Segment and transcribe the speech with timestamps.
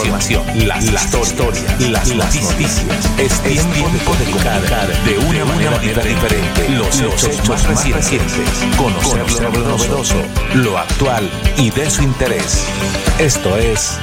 [0.00, 2.84] información, las, historias, las, noticias.
[3.18, 4.62] Es tiempo de comunicar
[5.04, 8.32] de una manera diferente los hechos más recientes,
[8.76, 10.16] conocer lo novedoso,
[10.54, 12.64] lo actual y de su interés.
[13.18, 13.98] Esto es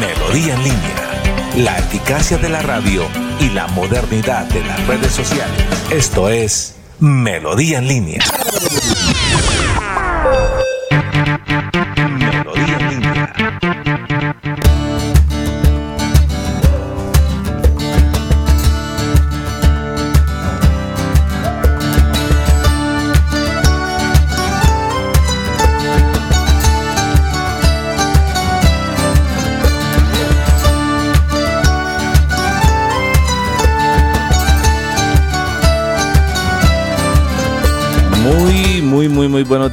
[0.00, 1.22] Melodía en línea,
[1.56, 3.06] la eficacia de la radio
[3.40, 5.64] y la modernidad de las redes sociales.
[5.90, 8.24] Esto es Melodía en línea.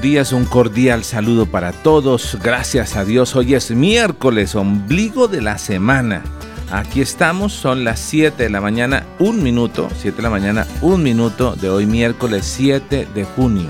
[0.03, 2.37] Días, un cordial saludo para todos.
[2.43, 6.23] Gracias a Dios, hoy es miércoles, ombligo de la semana.
[6.69, 11.03] Aquí estamos, son las 7 de la mañana, un minuto, 7 de la mañana, un
[11.03, 13.69] minuto de hoy miércoles 7 de junio.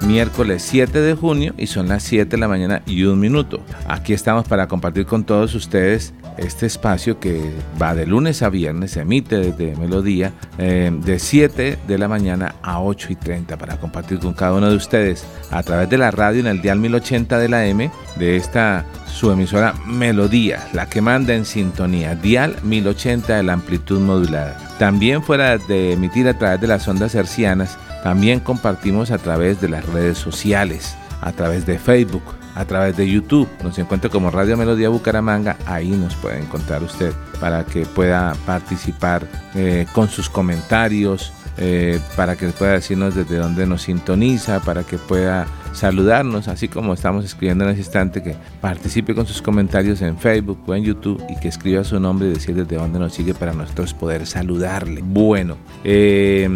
[0.00, 3.60] Miércoles 7 de junio y son las 7 de la mañana y un minuto.
[3.86, 8.92] Aquí estamos para compartir con todos ustedes este espacio que va de lunes a viernes,
[8.92, 13.78] se emite desde Melodía, eh, de 7 de la mañana a 8 y 30 para
[13.78, 17.38] compartir con cada uno de ustedes a través de la radio en el dial 1080
[17.38, 23.36] de la M de esta su emisora Melodía, la que manda en sintonía, dial 1080
[23.36, 24.58] de la amplitud modulada.
[24.78, 29.68] También fuera de emitir a través de las ondas hercianas, también compartimos a través de
[29.68, 32.22] las redes sociales, a través de Facebook,
[32.56, 33.48] a través de YouTube.
[33.62, 35.56] Nos encuentra como Radio Melodía Bucaramanga.
[35.66, 42.34] Ahí nos puede encontrar usted para que pueda participar eh, con sus comentarios, eh, para
[42.36, 47.64] que pueda decirnos desde dónde nos sintoniza, para que pueda saludarnos, así como estamos escribiendo
[47.64, 51.48] en ese instante, que participe con sus comentarios en Facebook o en YouTube y que
[51.48, 55.02] escriba su nombre y decir desde dónde nos sigue para nosotros poder saludarle.
[55.04, 56.48] Bueno, eh,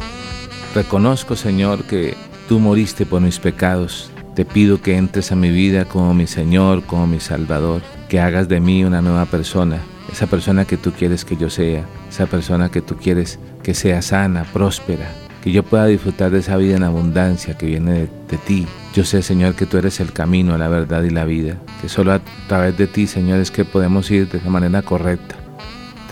[0.73, 2.15] Reconozco, Señor, que
[2.49, 4.13] tú moriste por mis pecados.
[4.37, 8.47] Te pido que entres a mi vida como mi Señor, como mi Salvador, que hagas
[8.47, 9.81] de mí una nueva persona,
[10.13, 14.01] esa persona que tú quieres que yo sea, esa persona que tú quieres que sea
[14.01, 15.11] sana, próspera,
[15.43, 18.65] que yo pueda disfrutar de esa vida en abundancia que viene de, ti.
[18.95, 22.13] Yo sé, Señor, que tú eres el camino, la verdad y la vida, que solo
[22.13, 25.44] a través de ti, Señor, es que podemos ir de esa manera correcta.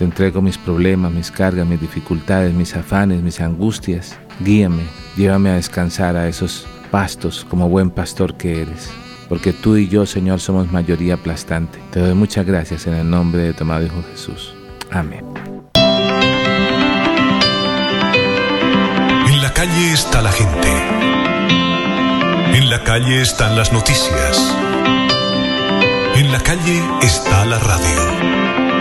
[0.03, 4.17] Entrego mis problemas, mis cargas, mis dificultades, mis afanes, mis angustias.
[4.39, 4.83] Guíame,
[5.15, 8.89] llévame a descansar a esos pastos como buen pastor que eres.
[9.29, 11.79] Porque tú y yo, Señor, somos mayoría aplastante.
[11.91, 14.53] Te doy muchas gracias en el nombre de tu amado Hijo Jesús.
[14.91, 15.25] Amén.
[19.27, 20.69] En la calle está la gente.
[22.57, 24.55] En la calle están las noticias.
[26.15, 28.72] En la calle está la radio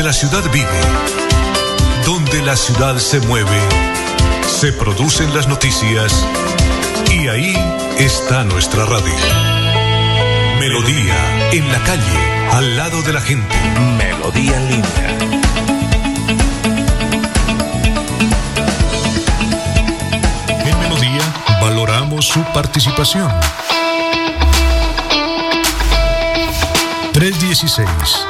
[0.00, 0.80] donde la ciudad vive,
[2.06, 3.60] donde la ciudad se mueve,
[4.46, 6.24] se producen las noticias
[7.12, 7.54] y ahí
[7.98, 9.12] está nuestra radio.
[10.58, 13.54] Melodía en la calle, al lado de la gente.
[13.98, 15.18] Melodía en línea.
[20.64, 23.30] En Melodía valoramos su participación.
[27.12, 28.29] 316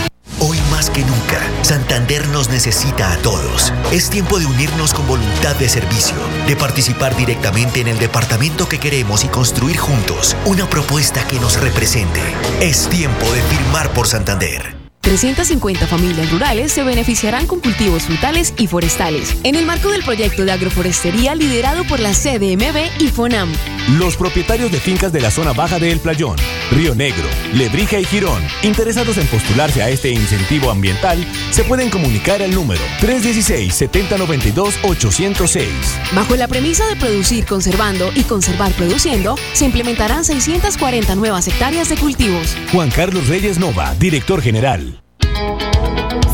[0.89, 3.71] Que nunca, Santander nos necesita a todos.
[3.91, 6.15] Es tiempo de unirnos con voluntad de servicio,
[6.47, 11.61] de participar directamente en el departamento que queremos y construir juntos una propuesta que nos
[11.61, 12.21] represente.
[12.61, 14.80] Es tiempo de firmar por Santander.
[15.01, 20.45] 350 familias rurales se beneficiarán con cultivos frutales y forestales en el marco del proyecto
[20.45, 23.51] de agroforestería liderado por la CDMB y FONAM.
[23.97, 26.35] Los propietarios de fincas de la zona baja de El Playón,
[26.71, 32.43] Río Negro, Lebrija y Girón, interesados en postularse a este incentivo ambiental, se pueden comunicar
[32.43, 35.65] al número 316-7092-806.
[36.13, 41.97] Bajo la premisa de producir conservando y conservar produciendo, se implementarán 640 nuevas hectáreas de
[41.97, 42.55] cultivos.
[42.71, 45.00] Juan Carlos Reyes Nova, director general.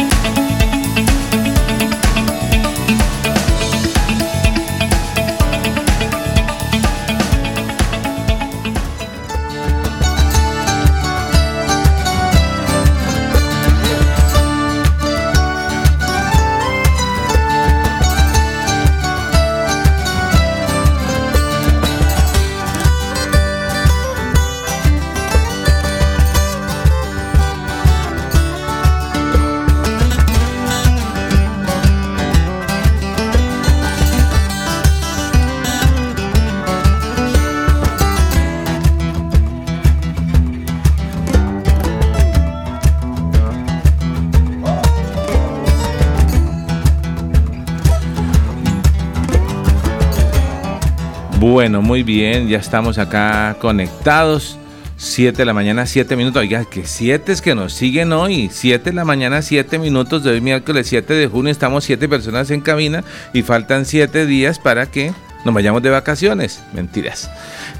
[51.59, 54.57] Bueno, muy bien, ya estamos acá conectados.
[54.97, 56.41] 7 de la mañana, 7 minutos.
[56.41, 58.49] Oiga, que 7 es que nos siguen hoy.
[58.53, 61.51] 7 de la mañana, 7 minutos de hoy, miércoles 7 de junio.
[61.51, 63.03] Estamos 7 personas en cabina
[63.33, 65.13] y faltan 7 días para que
[65.45, 66.63] nos vayamos de vacaciones.
[66.75, 67.29] Mentiras.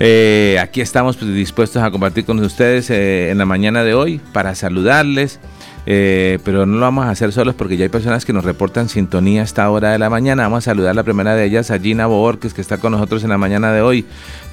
[0.01, 4.21] Eh, aquí estamos pues, dispuestos a compartir con ustedes eh, en la mañana de hoy
[4.33, 5.39] para saludarles
[5.91, 8.91] eh, pero no lo vamos a hacer solos porque ya hay personas que nos reportan
[8.91, 10.43] sintonía a esta hora de la mañana.
[10.43, 13.31] Vamos a saludar la primera de ellas, a Gina Borges, que está con nosotros en
[13.31, 14.05] la mañana de hoy.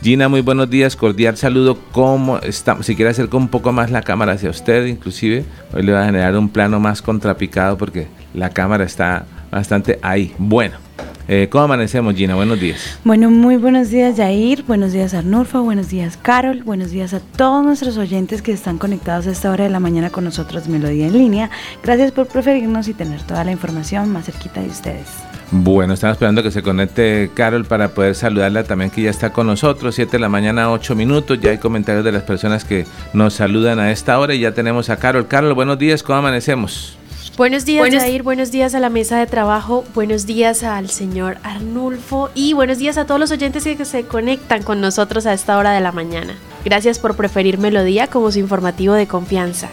[0.01, 1.77] Gina, muy buenos días, cordial saludo.
[1.91, 2.81] ¿Cómo está?
[2.83, 5.43] Si quiere acercar un poco más la cámara hacia usted, inclusive,
[5.73, 10.33] hoy le va a generar un plano más contrapicado porque la cámara está bastante ahí.
[10.37, 10.77] Bueno.
[11.27, 12.35] Eh, ¿Cómo amanecemos, Gina?
[12.35, 12.99] Buenos días.
[13.03, 14.63] Bueno, muy buenos días, Jair.
[14.63, 15.63] Buenos días, Arnulfo.
[15.63, 16.61] Buenos días, Carol.
[16.63, 20.11] Buenos días a todos nuestros oyentes que están conectados a esta hora de la mañana
[20.11, 21.49] con nosotros, Melodía en línea.
[21.83, 25.07] Gracias por preferirnos y tener toda la información más cerquita de ustedes.
[25.51, 29.47] Bueno, estamos esperando que se conecte Carol para poder saludarla también que ya está con
[29.47, 29.95] nosotros.
[29.95, 31.39] 7 de la mañana, 8 minutos.
[31.39, 34.89] Ya hay comentarios de las personas que nos saludan a esta hora y ya tenemos
[34.89, 35.27] a Carol.
[35.27, 36.03] Carol, buenos días.
[36.03, 36.97] ¿Cómo amanecemos?
[37.37, 38.23] Buenos días, buenos, Jair.
[38.23, 39.83] Buenos días a la mesa de trabajo.
[39.93, 42.29] Buenos días al señor Arnulfo.
[42.33, 45.73] Y buenos días a todos los oyentes que se conectan con nosotros a esta hora
[45.73, 46.35] de la mañana.
[46.63, 49.67] Gracias por preferir Melodía como su informativo de confianza.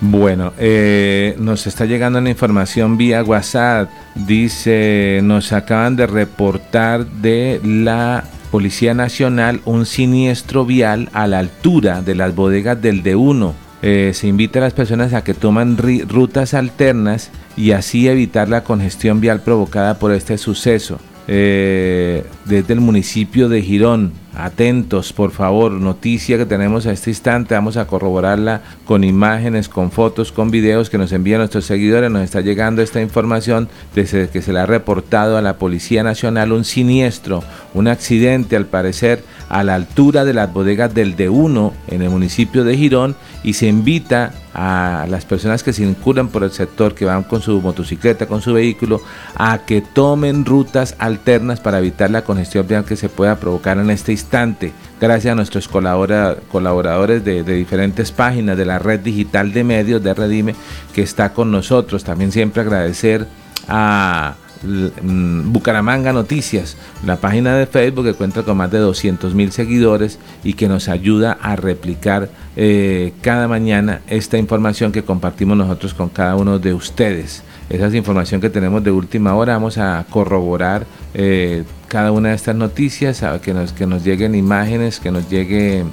[0.00, 3.88] Bueno, eh, nos está llegando una información vía WhatsApp.
[4.16, 12.02] Dice, nos acaban de reportar de la Policía Nacional un siniestro vial a la altura
[12.02, 16.54] de las bodegas del D1 eh, se invita a las personas a que toman rutas
[16.54, 20.98] alternas y así evitar la congestión vial provocada por este suceso.
[21.28, 27.54] Eh, desde el municipio de Girón, atentos por favor, noticia que tenemos a este instante,
[27.54, 32.22] vamos a corroborarla con imágenes, con fotos, con videos que nos envían nuestros seguidores, nos
[32.22, 36.64] está llegando esta información desde que se le ha reportado a la Policía Nacional un
[36.64, 37.42] siniestro,
[37.74, 42.62] un accidente al parecer a la altura de las bodegas del D1 en el municipio
[42.62, 43.16] de Girón
[43.46, 47.60] y se invita a las personas que circulan por el sector, que van con su
[47.60, 49.00] motocicleta, con su vehículo,
[49.36, 53.88] a que tomen rutas alternas para evitar la congestión vial que se pueda provocar en
[53.90, 54.72] este instante.
[55.00, 60.56] Gracias a nuestros colaboradores de, diferentes páginas de la red digital de medios de Redime
[60.92, 62.02] que está con nosotros.
[62.02, 63.28] También siempre agradecer
[63.68, 70.18] a Bucaramanga Noticias, la página de Facebook que cuenta con más de 200 mil seguidores
[70.44, 76.08] y que nos ayuda a replicar eh, cada mañana esta información que compartimos nosotros con
[76.08, 77.42] cada uno de ustedes.
[77.68, 79.54] Esa es información que tenemos de última hora.
[79.54, 84.34] Vamos a corroborar eh, cada una de estas noticias, a que nos, que nos lleguen
[84.34, 85.84] imágenes, que nos llegue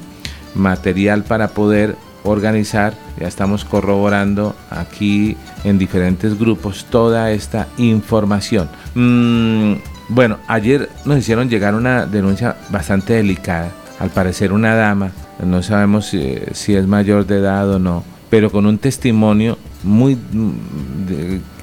[0.55, 2.93] material para poder organizar.
[3.19, 8.69] Ya estamos corroborando aquí en diferentes grupos toda esta información.
[8.95, 9.73] Mm,
[10.09, 13.71] bueno, ayer nos hicieron llegar una denuncia bastante delicada.
[13.99, 15.11] Al parecer una dama,
[15.43, 20.15] no sabemos si, es mayor de edad o no, pero con un testimonio muy...
[20.15, 20.51] Mm,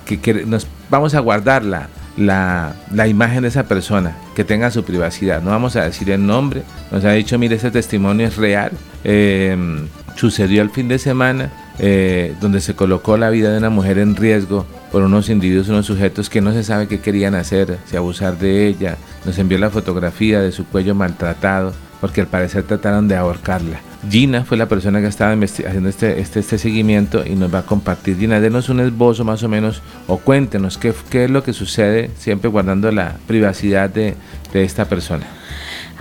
[0.05, 5.43] que, nos vamos a guardarla la, la, imagen de esa persona, que tenga su privacidad.
[5.43, 6.62] No vamos a decir el nombre.
[6.90, 8.73] Nos ha dicho, mire, ese testimonio es real.
[9.05, 9.57] Eh,
[10.21, 14.15] sucedió el fin de semana, eh, donde se colocó la vida de una mujer en
[14.15, 18.39] riesgo por unos individuos, unos sujetos que no se sabe qué querían hacer, si abusar
[18.39, 18.99] de ella.
[19.25, 21.73] Nos envió la fotografía de su cuello maltratado,
[22.03, 23.81] porque al parecer trataron de ahorcarla.
[24.11, 27.67] Gina fue la persona que estaba haciendo este, este, este, seguimiento y nos va a
[27.67, 28.19] compartir.
[28.19, 32.11] Gina, denos un esbozo más o menos o cuéntenos qué, qué es lo que sucede,
[32.19, 34.17] siempre guardando la privacidad de,
[34.53, 35.27] de esta persona.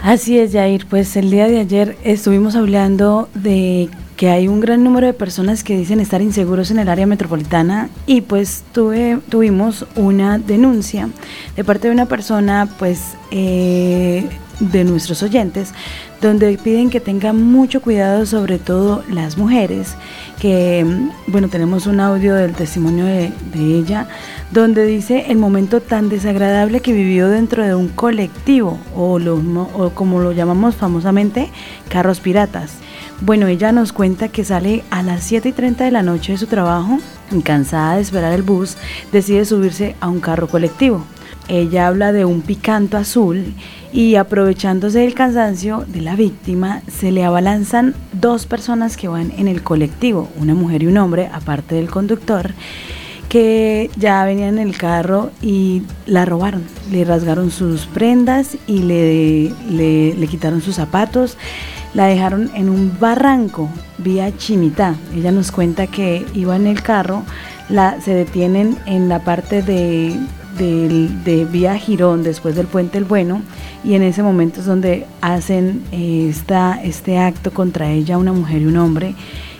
[0.04, 0.86] Así es, Jair.
[0.88, 5.64] Pues el día de ayer estuvimos hablando de que hay un gran número de personas
[5.64, 11.08] que dicen estar inseguros en el área metropolitana y pues tuvimos una denuncia
[11.56, 14.28] de parte de una persona pues eh,
[14.60, 15.74] de nuestros oyentes
[16.20, 19.96] donde piden que tengan mucho cuidado sobre todo las mujeres
[20.42, 20.86] que
[21.28, 24.10] bueno tenemos un audio del testimonio de, de ella
[24.52, 30.20] donde dice el momento tan desagradable que vivió dentro de un colectivo o, o como
[30.20, 31.50] lo llamamos famosamente
[31.88, 32.80] carros piratas
[33.22, 36.38] bueno, ella nos cuenta que sale a las 7 y 30 de la noche de
[36.38, 37.00] su trabajo,
[37.44, 38.78] cansada de esperar el bus,
[39.12, 41.06] decide subirse a un carro colectivo.
[41.50, 43.54] Ella habla de un picanto azul
[43.92, 49.48] y aprovechándose del cansancio de la víctima, se le abalanzan dos personas que van en
[49.48, 52.54] el colectivo, una mujer y un hombre, aparte del conductor,
[53.28, 56.64] que ya venían en el carro y la robaron.
[56.92, 61.38] Le rasgaron sus prendas y le, le, le quitaron sus zapatos
[61.93, 64.96] la dejaron en un barranco vía Chimitá.
[65.15, 67.24] Ella nos cuenta que iba en el carro,
[67.69, 70.15] la, se detienen en la parte de,
[70.58, 73.41] de, vía Girón después del puente El Bueno
[73.84, 78.62] y en ese momento es donde hacen eh, esta, este acto contra ella, una mujer
[78.62, 79.15] y un hombre,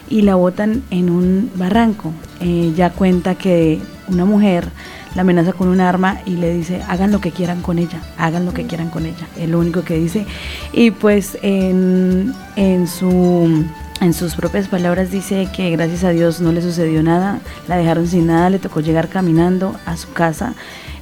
[0.10, 2.12] y la botan en un barranco.
[2.42, 4.70] Ella cuenta que una mujer
[5.16, 8.46] la amenaza con un arma y le dice, hagan lo que quieran con ella, hagan
[8.46, 9.28] lo que quieran con ella.
[9.38, 10.26] Es lo único que dice.
[10.74, 13.66] Y pues en, en su...
[14.02, 18.08] En sus propias palabras dice que gracias a Dios no le sucedió nada, la dejaron
[18.08, 20.54] sin nada, le tocó llegar caminando a su casa.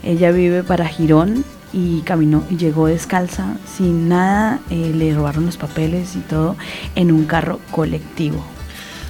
[0.01, 5.57] Ella vive para Girón y caminó y llegó descalza, sin nada, eh, le robaron los
[5.57, 6.55] papeles y todo
[6.95, 8.43] en un carro colectivo.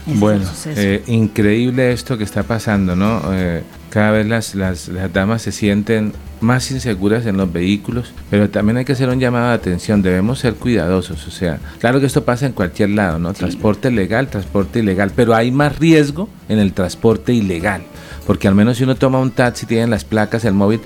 [0.06, 3.22] bueno, eh, increíble esto que está pasando, ¿no?
[3.32, 8.50] Eh, cada vez las, las, las, damas se sienten más inseguras en los vehículos, pero
[8.50, 12.06] también hay que hacer un llamado de atención, debemos ser cuidadosos, o sea, claro que
[12.06, 13.34] esto pasa en cualquier lado, ¿no?
[13.34, 17.84] Transporte legal, transporte ilegal, pero hay más riesgo en el transporte ilegal,
[18.26, 20.80] porque al menos si uno toma un taxi, tienen las placas, el móvil,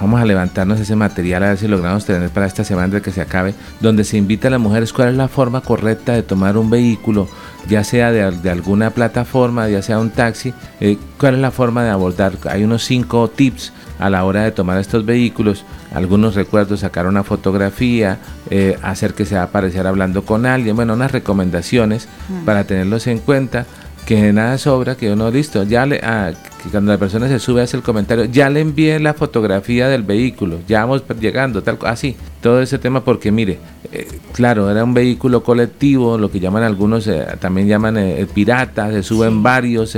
[0.00, 3.12] vamos a levantarnos ese material a ver si logramos tener para esta semana de que
[3.12, 6.56] se acabe, donde se invita a las mujeres cuál es la forma correcta de tomar
[6.56, 7.28] un vehículo,
[7.68, 11.84] ya sea de, de alguna plataforma, ya sea un taxi, eh, cuál es la forma
[11.84, 12.32] de abordar.
[12.48, 15.64] Hay unos cinco tips a la hora de tomar estos vehículos.
[15.92, 18.18] Algunos recuerdo sacar una fotografía,
[18.50, 22.44] eh, hacer que se va a aparecer hablando con alguien, bueno, unas recomendaciones mm.
[22.44, 23.66] para tenerlos en cuenta
[24.06, 26.32] que nada sobra, que uno listo, ya le, ah,
[26.62, 30.02] que cuando la persona se sube hace el comentario, ya le envié la fotografía del
[30.02, 33.58] vehículo, ya vamos llegando, tal, así, todo ese tema porque mire,
[33.92, 38.90] eh, claro, era un vehículo colectivo, lo que llaman algunos, eh, también llaman eh, pirata,
[38.90, 39.96] se suben varios,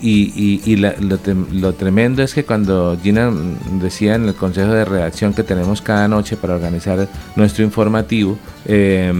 [0.00, 3.30] y, y, lo, tremendo es que cuando Gina
[3.80, 9.12] decía en el consejo de redacción que tenemos cada noche para organizar nuestro informativo, eh,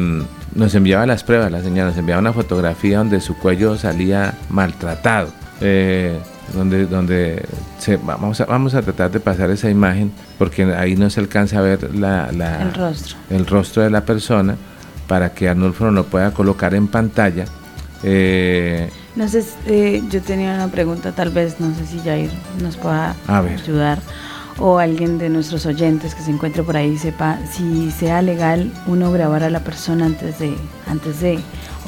[0.55, 5.29] nos enviaba las pruebas, la señora nos enviaba una fotografía donde su cuello salía maltratado.
[5.61, 6.19] Eh,
[6.55, 7.45] donde, donde
[7.79, 11.59] se, vamos, a, vamos a tratar de pasar esa imagen porque ahí no se alcanza
[11.59, 13.17] a ver la, el, rostro.
[13.31, 14.57] el rostro de la persona
[15.07, 17.45] para que Arnulfo lo pueda colocar en pantalla.
[18.03, 22.31] Eh, no sé, eh, yo tenía una pregunta, tal vez, no sé si Jair
[22.63, 23.99] nos pueda ayudar
[24.59, 29.11] o alguien de nuestros oyentes que se encuentre por ahí sepa si sea legal uno
[29.11, 30.55] grabar a la persona antes de,
[30.87, 31.39] antes de,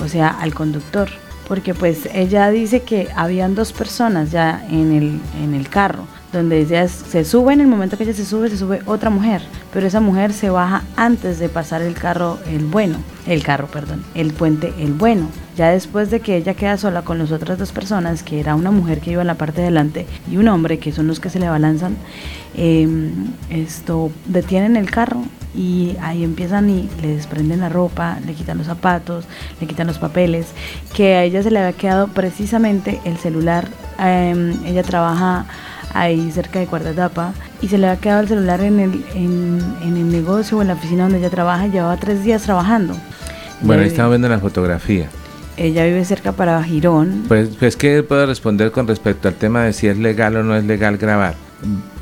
[0.02, 1.08] o sea, al conductor.
[1.48, 6.06] Porque pues ella dice que habían dos personas ya en el, en el carro.
[6.32, 9.42] Donde ella se sube, en el momento que ella se sube, se sube otra mujer,
[9.72, 12.96] pero esa mujer se baja antes de pasar el carro, el bueno,
[13.26, 15.28] el carro, perdón, el puente, el bueno.
[15.56, 18.70] Ya después de que ella queda sola con las otras dos personas, que era una
[18.70, 21.28] mujer que iba en la parte de adelante y un hombre, que son los que
[21.28, 21.96] se le balanzan,
[22.54, 25.22] em, esto detienen el carro
[25.54, 29.26] y ahí empiezan y le desprenden la ropa, le quitan los zapatos,
[29.60, 30.46] le quitan los papeles,
[30.94, 35.44] que a ella se le había quedado precisamente el celular, em, ella trabaja
[35.94, 39.60] ahí cerca de Cuarta Etapa, y se le había quedado el celular en el, en,
[39.82, 42.96] el negocio o en la oficina donde ella trabaja, llevaba tres días trabajando.
[43.60, 45.08] Bueno, ahí estamos viendo la fotografía.
[45.56, 47.24] Ella vive cerca para Girón.
[47.28, 50.56] Pues, pues ¿qué puedo responder con respecto al tema de si es legal o no
[50.56, 51.34] es legal grabar?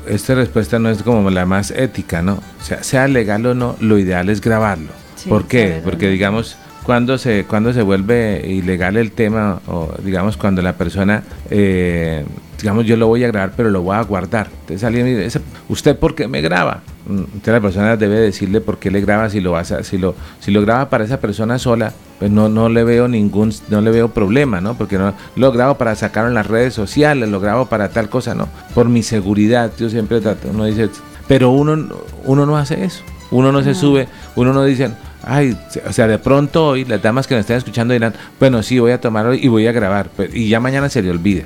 [0.07, 2.35] Esta respuesta no es como la más ética, ¿no?
[2.35, 4.89] O sea, sea legal o no, lo ideal es grabarlo.
[5.27, 5.81] ¿Por qué?
[5.83, 11.23] Porque digamos, cuando se, cuando se vuelve ilegal el tema, o digamos cuando la persona
[11.49, 12.25] eh,
[12.61, 14.47] digamos, yo lo voy a grabar, pero lo voy a guardar.
[14.61, 16.81] Entonces alguien me dice, ¿usted por qué me graba?
[17.07, 19.97] Mm, entonces la persona debe decirle por qué le graba si lo vas a, si
[19.97, 23.81] lo, si lo graba para esa persona sola, pues no, no le veo ningún, no
[23.81, 24.75] le veo problema, ¿no?
[24.75, 28.35] Porque no lo grabo para sacarlo en las redes sociales, lo grabo para tal cosa,
[28.35, 28.47] no.
[28.75, 30.89] Por mi seguridad, yo siempre trato, uno dice,
[31.27, 31.87] pero uno,
[32.25, 33.03] uno no hace eso.
[33.31, 34.91] Uno no se sube, uno no dice,
[35.23, 38.79] ay, o sea, de pronto hoy las damas que nos están escuchando dirán, bueno, sí,
[38.79, 41.45] voy a tomarlo y voy a grabar, y ya mañana se le olvide.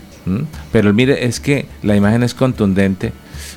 [0.71, 3.13] Pero mire, es que la imagen es contundente.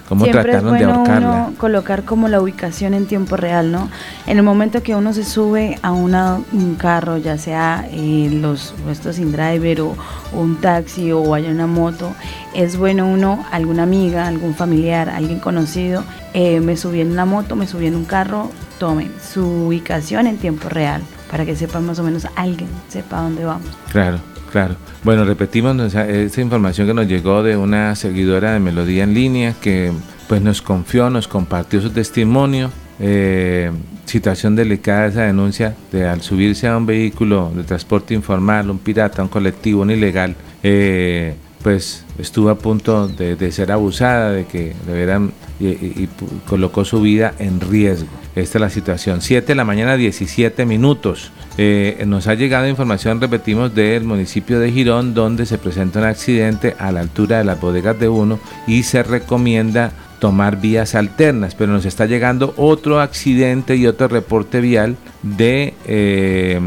[0.09, 1.51] ¿Cómo trataron de ahorcarla?
[1.59, 3.91] colocar como la ubicación en tiempo real, ¿no?
[4.27, 8.75] En el momento que uno se sube a una, un carro, ya sea eh, los
[8.91, 9.97] estos sin driver o,
[10.33, 12.15] un taxi o vaya una moto,
[12.55, 17.55] es bueno uno, alguna amiga, algún familiar, alguien conocido, eh, me subí en una moto,
[17.55, 21.99] me subí en un carro, tomen su ubicación en tiempo real para que sepa más
[21.99, 23.69] o menos alguien, sepa dónde vamos.
[23.91, 24.19] Claro.
[24.51, 24.77] Claro.
[25.05, 29.93] Bueno, repetimos esa, información que nos llegó de una seguidora de Melodía en línea que
[30.27, 32.71] pues nos confió, nos compartió su testimonio.
[33.01, 33.71] Eh,
[34.07, 39.23] situación delicada esa denuncia de al subirse a un vehículo de transporte informal, un pirata,
[39.23, 45.31] un colectivo, un ilegal, eh, pues estuvo a punto de, ser abusada, de que le
[45.61, 46.09] y,
[46.47, 48.09] colocó su vida en riesgo.
[48.37, 49.21] Esta es la situación.
[49.21, 51.33] 7 de la mañana, 17 minutos.
[51.57, 56.77] Eh, nos ha llegado información, repetimos, del municipio de Girón, donde se presenta un accidente
[56.79, 61.73] a la altura de las bodegas de uno y se recomienda tomar vías alternas, pero
[61.73, 66.61] nos está llegando otro accidente y otro reporte vial de, eh,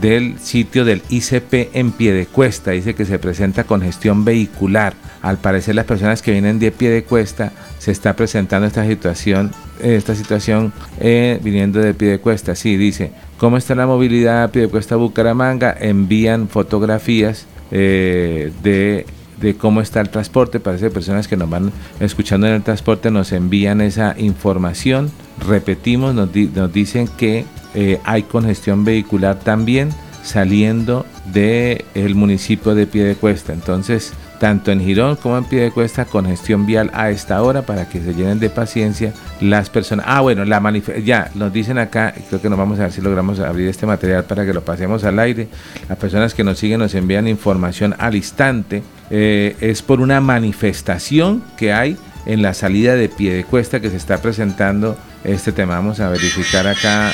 [0.00, 2.72] del sitio del ICP en pie de cuesta.
[2.72, 4.94] Dice que se presenta congestión vehicular.
[5.22, 9.50] Al parecer las personas que vienen de pie de cuesta se está presentando esta situación,
[9.80, 12.54] esta situación eh, viniendo de pie de cuesta.
[12.54, 15.76] Sí, dice, ¿cómo está la movilidad a pie de cuesta Bucaramanga?
[15.78, 19.06] Envían fotografías eh, de
[19.40, 20.60] de cómo está el transporte.
[20.60, 25.10] Parece que personas que nos van escuchando en el transporte nos envían esa información.
[25.46, 26.32] Repetimos, nos,
[26.72, 27.44] dicen que
[27.74, 29.90] eh, hay congestión vehicular también
[30.22, 33.52] saliendo del el municipio de Piedecuesta.
[33.52, 38.14] Entonces, tanto en Girón como en Piedecuesta, congestión vial a esta hora para que se
[38.14, 40.06] llenen de paciencia las personas.
[40.08, 40.60] Ah, bueno, la
[41.04, 44.24] ya nos dicen acá, creo que nos vamos a ver si logramos abrir este material
[44.24, 45.48] para que lo pasemos al aire.
[45.88, 48.82] Las personas que nos siguen nos envían información al instante.
[49.10, 51.96] Eh, es por una manifestación que hay
[52.26, 55.76] en la salida de Piedecuesta que se está presentando este tema.
[55.76, 57.12] Vamos a verificar acá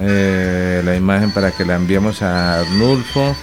[0.00, 3.36] eh, la imagen para que la enviemos a Arnulfo.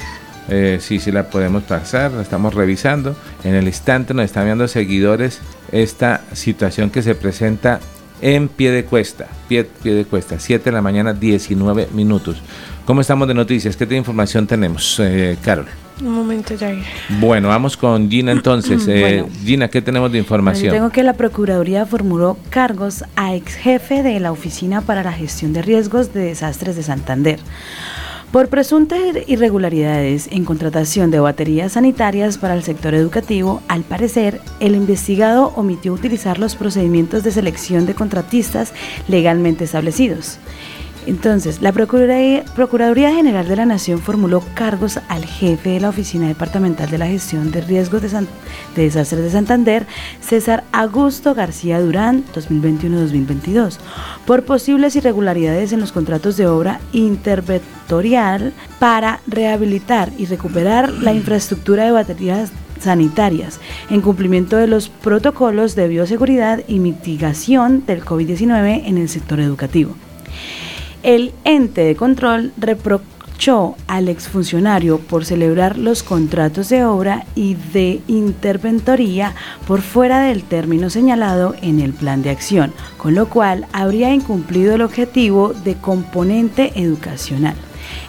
[0.50, 3.16] Eh, sí, sí la podemos pasar, la estamos revisando.
[3.44, 7.80] En el instante nos están viendo seguidores esta situación que se presenta
[8.22, 12.42] en pie de cuesta, pie, pie de cuesta, 7 de la mañana, 19 minutos.
[12.86, 13.76] ¿Cómo estamos de noticias?
[13.76, 15.66] ¿Qué información tenemos, eh, Carol?
[16.02, 16.84] Un momento, Jair.
[17.20, 18.88] Bueno, vamos con Gina entonces.
[18.98, 20.74] Eh, Gina, ¿qué tenemos de información?
[20.74, 25.54] tengo que la Procuraduría formuló cargos a ex jefe de la Oficina para la Gestión
[25.54, 27.40] de Riesgos de Desastres de Santander
[28.32, 34.76] por presuntas irregularidades en contratación de baterías sanitarias para el sector educativo, al parecer, el
[34.76, 38.74] investigado omitió utilizar los procedimientos de selección de contratistas
[39.08, 40.40] legalmente establecidos.
[41.08, 46.90] Entonces, la Procuraduría, General de la Nación formuló cargos al jefe de la Oficina Departamental
[46.90, 48.28] de la Gestión de Riesgos de,
[48.76, 49.88] Desastres de Santander,
[50.20, 53.78] César Augusto García Durán, 2021-2022,
[54.26, 61.86] por posibles irregularidades en los contratos de obra interventorial para rehabilitar y recuperar la infraestructura
[61.86, 68.98] de baterías sanitarias en cumplimiento de los protocolos de bioseguridad y mitigación del COVID-19 en
[68.98, 69.96] el sector educativo.
[71.04, 72.52] El ente de control
[73.38, 79.36] tachó al exfuncionario por celebrar los contratos de obra y de interventoría
[79.68, 84.74] por fuera del término señalado en el plan de acción, con lo cual habría incumplido
[84.74, 87.56] el objetivo de componente educacional.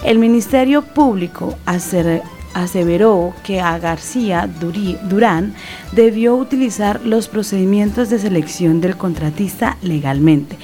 [0.02, 5.54] El Ministerio Público aseveró que a García Durán
[5.92, 10.56] debió utilizar los procedimientos de selección del contratista legalmente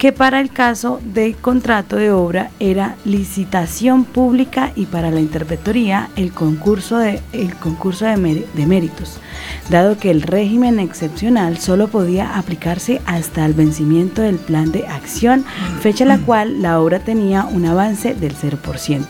[0.00, 6.08] que para el caso de contrato de obra era licitación pública y para la interpretoría
[6.16, 9.20] el concurso de, el concurso de, de méritos,
[9.68, 15.44] dado que el régimen excepcional solo podía aplicarse hasta el vencimiento del plan de acción,
[15.82, 19.04] fecha la cual la obra tenía un avance del 0%.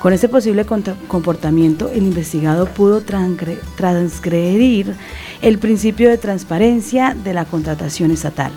[0.00, 4.94] Con ese posible comportamiento, el investigado pudo transgredir
[5.42, 8.52] el principio de transparencia de la contratación estatal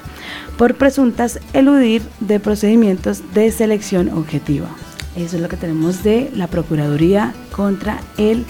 [0.57, 4.67] por presuntas eludir de procedimientos de selección objetiva.
[5.15, 8.45] Eso es lo que tenemos de la Procuraduría contra el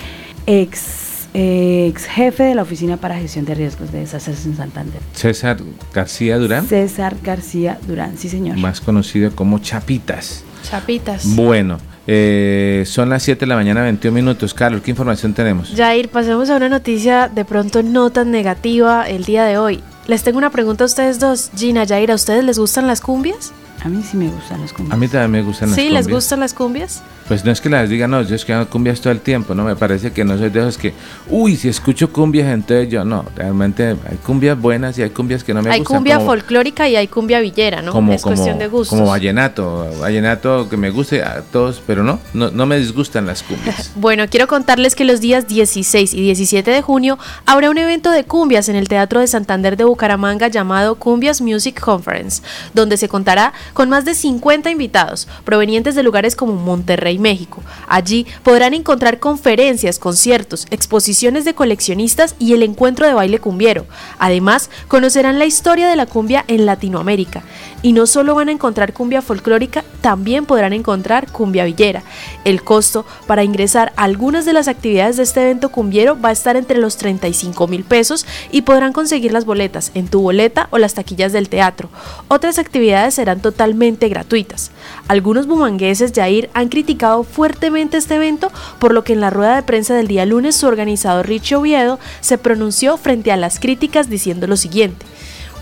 [0.45, 5.02] ex, ex jefe de la Oficina para Gestión de Riesgos de Desastres en Santander.
[5.13, 5.58] César
[5.93, 6.67] García Durán.
[6.67, 8.58] César García Durán, sí señor.
[8.58, 10.43] Más conocido como Chapitas.
[10.63, 11.36] Chapitas.
[11.36, 11.78] Bueno.
[12.12, 14.56] Eh, son las 7 de la mañana, 21 minutos.
[14.56, 15.72] Carlos, ¿qué información tenemos?
[15.76, 19.84] Jair, pasemos a una noticia de pronto no tan negativa el día de hoy.
[20.08, 21.52] Les tengo una pregunta a ustedes dos.
[21.56, 23.54] Gina, Jair, ¿a ustedes les gustan las cumbias?
[23.84, 24.95] A mí sí me gustan las cumbias.
[24.95, 25.88] A mí también me gustan las cumbias.
[25.88, 27.04] ¿Sí les gustan las cumbias?
[27.30, 29.54] Pues no es que las diga, no, yo es que hago cumbias todo el tiempo,
[29.54, 30.96] no me parece que no soy de esos que,
[31.30, 35.54] uy, si escucho cumbias, entonces yo no, realmente hay cumbias buenas y hay cumbias que
[35.54, 35.96] no me hay gustan.
[35.96, 37.92] Hay cumbia folclórica y hay cumbia villera, ¿no?
[37.92, 38.98] Como, es cuestión de gustos.
[38.98, 43.44] Como vallenato, vallenato que me guste a todos, pero no, no, no me disgustan las
[43.44, 43.92] cumbias.
[43.96, 48.24] bueno, quiero contarles que los días 16 y 17 de junio habrá un evento de
[48.24, 52.42] cumbias en el Teatro de Santander de Bucaramanga llamado Cumbias Music Conference,
[52.74, 57.62] donde se contará con más de 50 invitados provenientes de lugares como Monterrey, México.
[57.88, 63.86] Allí podrán encontrar conferencias, conciertos, exposiciones de coleccionistas y el encuentro de baile cumbiero.
[64.17, 67.43] Además, conocerán la historia de la cumbia en Latinoamérica.
[67.82, 72.03] Y no solo van a encontrar cumbia folclórica, también podrán encontrar cumbia villera.
[72.43, 76.34] El costo para ingresar a algunas de las actividades de este evento cumbiero va a
[76.34, 80.77] estar entre los 35 mil pesos y podrán conseguir las boletas en tu boleta o
[80.77, 81.89] las taquillas del teatro.
[82.27, 84.71] Otras actividades serán totalmente gratuitas.
[85.10, 89.63] Algunos bumangueses, Jair, han criticado fuertemente este evento, por lo que en la rueda de
[89.63, 94.45] prensa del día lunes su organizador Richie Oviedo se pronunció frente a las críticas diciendo
[94.45, 95.08] lo siguiente.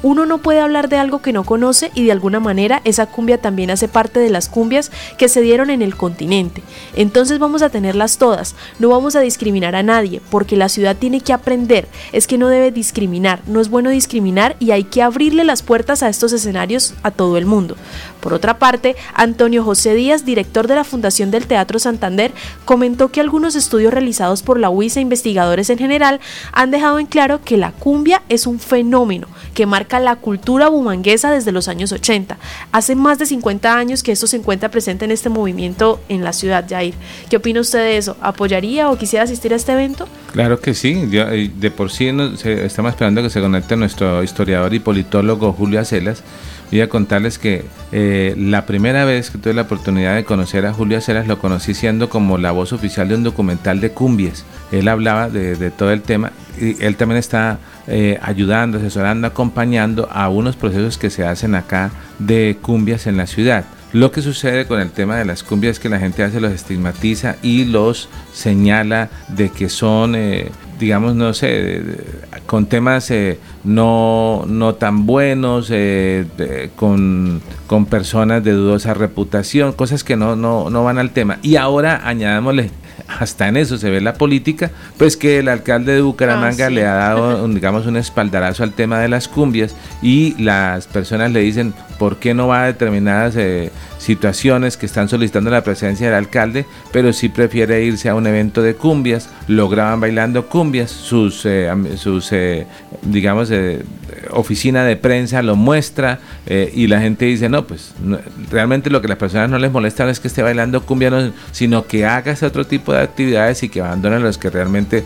[0.03, 3.39] Uno no puede hablar de algo que no conoce y de alguna manera esa cumbia
[3.39, 6.61] también hace parte de las cumbias que se dieron en el continente.
[6.95, 11.21] Entonces vamos a tenerlas todas, no vamos a discriminar a nadie, porque la ciudad tiene
[11.21, 15.43] que aprender, es que no debe discriminar, no es bueno discriminar y hay que abrirle
[15.43, 17.75] las puertas a estos escenarios a todo el mundo.
[18.27, 22.33] Por otra parte, Antonio José Díaz, director de la Fundación del Teatro Santander,
[22.65, 26.19] comentó que algunos estudios realizados por la UIS e investigadores en general
[26.51, 31.31] han dejado en claro que la cumbia es un fenómeno que marca la cultura bumanguesa
[31.31, 32.37] desde los años 80.
[32.73, 36.33] Hace más de 50 años que esto se encuentra presente en este movimiento en la
[36.33, 36.95] ciudad, Jair.
[37.29, 38.17] ¿Qué opina usted de eso?
[38.19, 40.05] ¿Apoyaría o quisiera asistir a este evento?
[40.33, 41.07] Claro que sí.
[41.13, 42.09] Eh, de por sí
[42.43, 46.25] estamos esperando que se conecte nuestro historiador y politólogo Julio Acelas
[46.71, 50.73] voy a contarles que eh, la primera vez que tuve la oportunidad de conocer a
[50.73, 54.45] Julio Aceras lo conocí siendo como la voz oficial de un documental de cumbias.
[54.71, 60.29] Él hablaba de todo el tema y él también está eh, ayudando, asesorando, acompañando a
[60.29, 63.65] unos procesos que se hacen acá de cumbias en la ciudad.
[63.93, 66.51] Lo que sucede con el tema de las cumbias es que la gente hace los
[66.51, 71.83] estigmatiza y los señala de que son, eh, digamos, no sé,
[72.45, 75.71] con temas eh, no, no tan buenos,
[76.75, 81.39] con, con, personas de dudosa reputación, cosas que no, no, no van al tema.
[81.41, 82.71] Y ahora añadámosle
[83.07, 86.85] hasta en eso se ve la política, pues que el alcalde de Bucaramanga ah, le
[86.85, 91.73] ha dado, digamos, un espaldarazo al tema de las cumbias y las personas le dicen,
[91.99, 96.65] ¿por qué no va a determinadas eh, situaciones que están solicitando la presencia del alcalde,
[96.91, 101.71] pero sí prefiere irse a un evento de cumbias, lo graban bailando cumbias, sus, eh,
[101.97, 102.67] sus eh,
[103.01, 103.51] digamos,
[104.31, 107.93] oficina de prensa lo muestra y la gente dice, no, pues
[108.49, 111.85] realmente lo que las personas no les molesta no es que esté bailando cumbia, sino
[111.85, 115.05] que haga ese otro tipo de actividades y que abandone los que realmente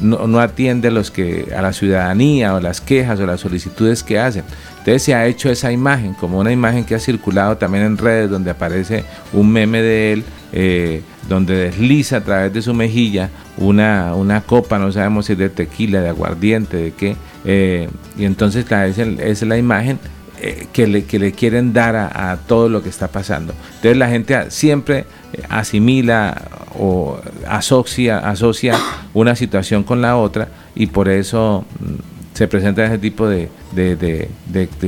[0.00, 4.18] no, no atiende los que, a la ciudadanía o las quejas o las solicitudes que
[4.18, 4.44] hacen.
[4.78, 8.30] Entonces se ha hecho esa imagen, como una imagen que ha circulado también en redes,
[8.30, 14.14] donde aparece un meme de él, eh, donde desliza a través de su mejilla una,
[14.14, 19.02] una copa, no sabemos si de tequila, de aguardiente, de qué, eh, y entonces esa
[19.02, 19.98] es la imagen
[20.40, 23.54] eh, que, le, que le quieren dar a, todo lo que está pasando.
[23.76, 25.04] Entonces la gente siempre
[25.48, 26.42] asimila
[26.78, 28.78] o asocia, asocia
[29.14, 34.28] una situación con la otra y por eso mm, se presenta ese tipo de, de,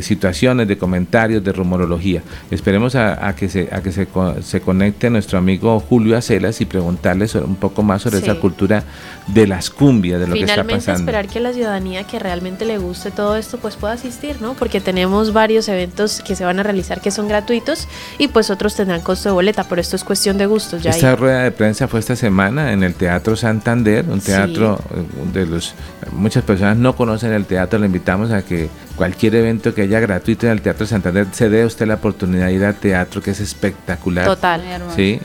[0.00, 2.22] situaciones, de comentarios, de rumorología.
[2.50, 4.06] Esperemos a, que, se, a que se,
[4.42, 8.84] se, conecte nuestro amigo Julio Acelas y preguntarle un poco más sobre esa cultura
[9.26, 11.00] de las cumbias, de lo que está pasando.
[11.00, 14.54] esperar que la ciudadanía que realmente le guste todo esto pues pueda asistir, ¿no?
[14.54, 17.88] Porque tenemos varios eventos que se van a realizar que son gratuitos
[18.18, 20.82] y pues otros tendrán costo de boleta, pero esto es cuestión de gustos.
[20.82, 25.32] Ya esta rueda de prensa fue esta semana en el Teatro Santander, un teatro eh,
[25.32, 25.74] de los...
[26.12, 30.46] Muchas personas no conocen el teatro, le invitamos a que cualquier evento que haya gratuito
[30.46, 33.40] en el Teatro Santander, se dé usted la oportunidad de ir al teatro, que es
[33.40, 34.26] espectacular.
[34.26, 34.62] Total.
[34.94, 35.18] Sí,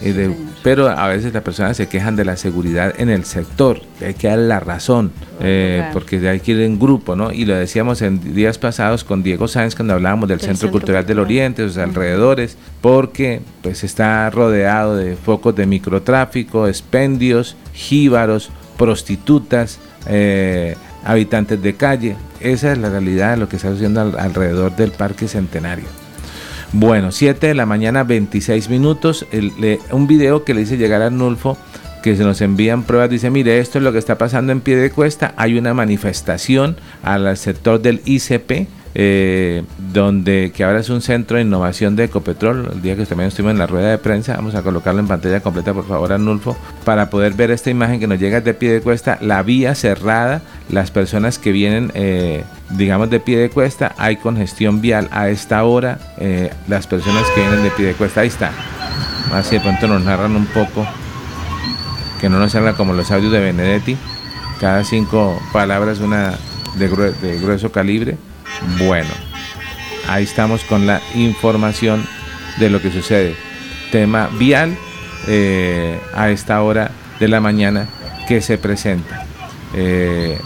[0.64, 4.30] pero a veces las personas se quejan de la seguridad en el sector, hay que
[4.30, 7.32] dar la razón, eh, porque hay que ir en grupo, ¿no?
[7.34, 11.20] Y lo decíamos en días pasados con Diego Sáenz cuando hablábamos del, Centro, Cultural del
[11.20, 20.76] Oriente, sus alrededores, porque pues está rodeado de focos de microtráfico, expendios, jíbaros, prostitutas, eh,
[21.06, 22.16] habitantes de calle.
[22.40, 25.86] Esa es la realidad de lo que está sucediendo alrededor del Parque Centenario.
[26.74, 29.26] Bueno, 7 de la mañana, 26 minutos.
[29.92, 31.58] un video que le hice llegar a Nulfo,
[32.04, 33.10] que se nos envían pruebas.
[33.10, 35.34] Dice: Mire, esto es lo que está pasando en pie de cuesta.
[35.38, 41.44] Hay una manifestación al sector del ICP eh, donde que ahora es un centro de
[41.44, 42.70] innovación de Ecopetrol.
[42.74, 45.42] El día que también estuvimos en la rueda de prensa, vamos a colocarlo en pantalla
[45.42, 48.82] completa, por favor, Anulfo, para poder ver esta imagen que nos llega de pie de
[48.82, 54.16] cuesta, la vía cerrada, las personas que vienen, eh, digamos, de pie de cuesta, hay
[54.16, 58.28] congestión vial a esta hora, eh, las personas que vienen de pie de cuesta, ahí
[58.28, 58.52] está.
[59.34, 60.88] Así de pronto nos narran un poco,
[62.22, 63.98] que no nos salga como los audios de Benedetti,
[64.62, 66.36] cada cinco palabras una
[66.78, 68.18] de grueso calibre
[68.78, 69.10] bueno,
[70.08, 72.06] ahí estamos con la información
[72.60, 73.36] de lo que sucede.
[73.92, 74.78] Tema vial
[75.28, 77.88] eh, a esta hora de la mañana
[78.28, 79.26] que se presenta.
[79.74, 80.40] Eh,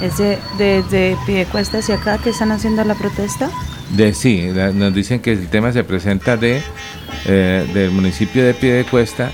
[0.00, 3.50] ¿Es de, Piedecuesta hacia acá que están haciendo la protesta?
[3.90, 6.60] De, sí, nos dicen que el tema se presenta de
[7.24, 9.30] eh, del municipio de Piedecuesta.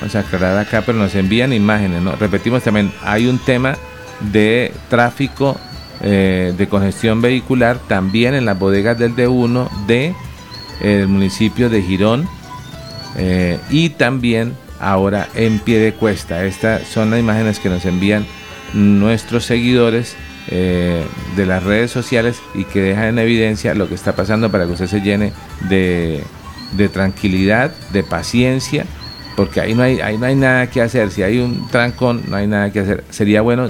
[0.00, 2.02] Vamos a aclarar acá, pero nos envían imágenes.
[2.02, 2.16] ¿no?
[2.16, 3.76] Repetimos también, hay un tema
[4.20, 5.58] de tráfico
[6.00, 10.14] eh, de congestión vehicular también en las bodegas del D1 de
[10.80, 12.28] el municipio de Girón
[13.16, 16.44] eh, y también ahora en pie de cuesta.
[16.44, 18.26] Estas son las imágenes que nos envían
[18.74, 20.16] nuestros seguidores
[20.50, 21.04] eh,
[21.36, 24.72] de las redes sociales y que dejan en evidencia lo que está pasando para que
[24.72, 25.32] usted se llene
[25.68, 26.22] de,
[26.76, 28.86] de tranquilidad, de paciencia,
[29.36, 31.10] porque ahí no, hay, ahí no hay nada que hacer.
[31.10, 33.04] Si hay un trancón, no hay nada que hacer.
[33.10, 33.68] Sería bueno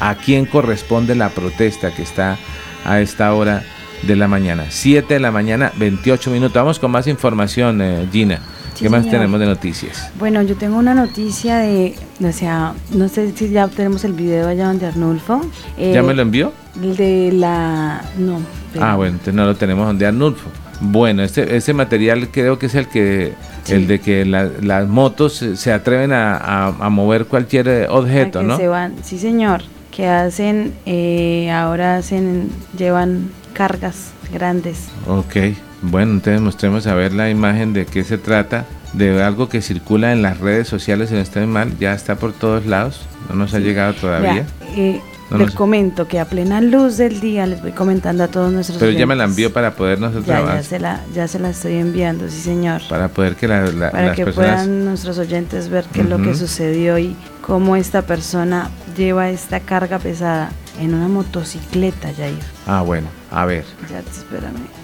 [0.00, 2.38] a quién corresponde la protesta que está
[2.84, 3.62] a esta hora
[4.02, 4.66] de la mañana.
[4.68, 6.54] 7 de la mañana, 28 minutos.
[6.54, 8.40] Vamos con más información, eh, Gina.
[8.78, 10.12] ¿Qué más tenemos de noticias?
[10.20, 14.46] Bueno, yo tengo una noticia de, o sea, no sé si ya tenemos el video
[14.46, 15.40] allá donde Arnulfo.
[15.76, 16.52] Eh, ¿Ya me lo envió?
[16.76, 18.40] De la, no.
[18.80, 20.48] ah, bueno, entonces no lo tenemos donde Arnulfo.
[20.80, 23.32] Bueno, este, este material creo que es el que
[23.66, 28.56] el de que las motos se atreven a, mover cualquier eh, objeto, ¿no?
[28.56, 29.62] Se van, sí señor
[29.98, 34.90] que hacen, eh, ahora hacen, llevan cargas grandes.
[35.08, 39.60] Ok, bueno, entonces mostremos a ver la imagen de qué se trata, de algo que
[39.60, 43.54] circula en las redes sociales, en este mal, ya está por todos lados, no nos
[43.54, 44.46] ha llegado todavía.
[44.76, 48.78] Eh, les comento que a plena luz del día les voy comentando a todos nuestros
[48.78, 51.50] Pero ya me la envió para poder nosotros ya, ya se la Ya se la
[51.50, 52.82] estoy enviando, sí señor.
[52.88, 56.98] Para poder que la, Para que puedan nuestros oyentes ver qué es lo que sucedió
[56.98, 62.38] y cómo esta persona lleva esta carga pesada en una motocicleta, Jair.
[62.66, 63.64] Ah, bueno, a ver.
[63.90, 64.78] Ya, espérame.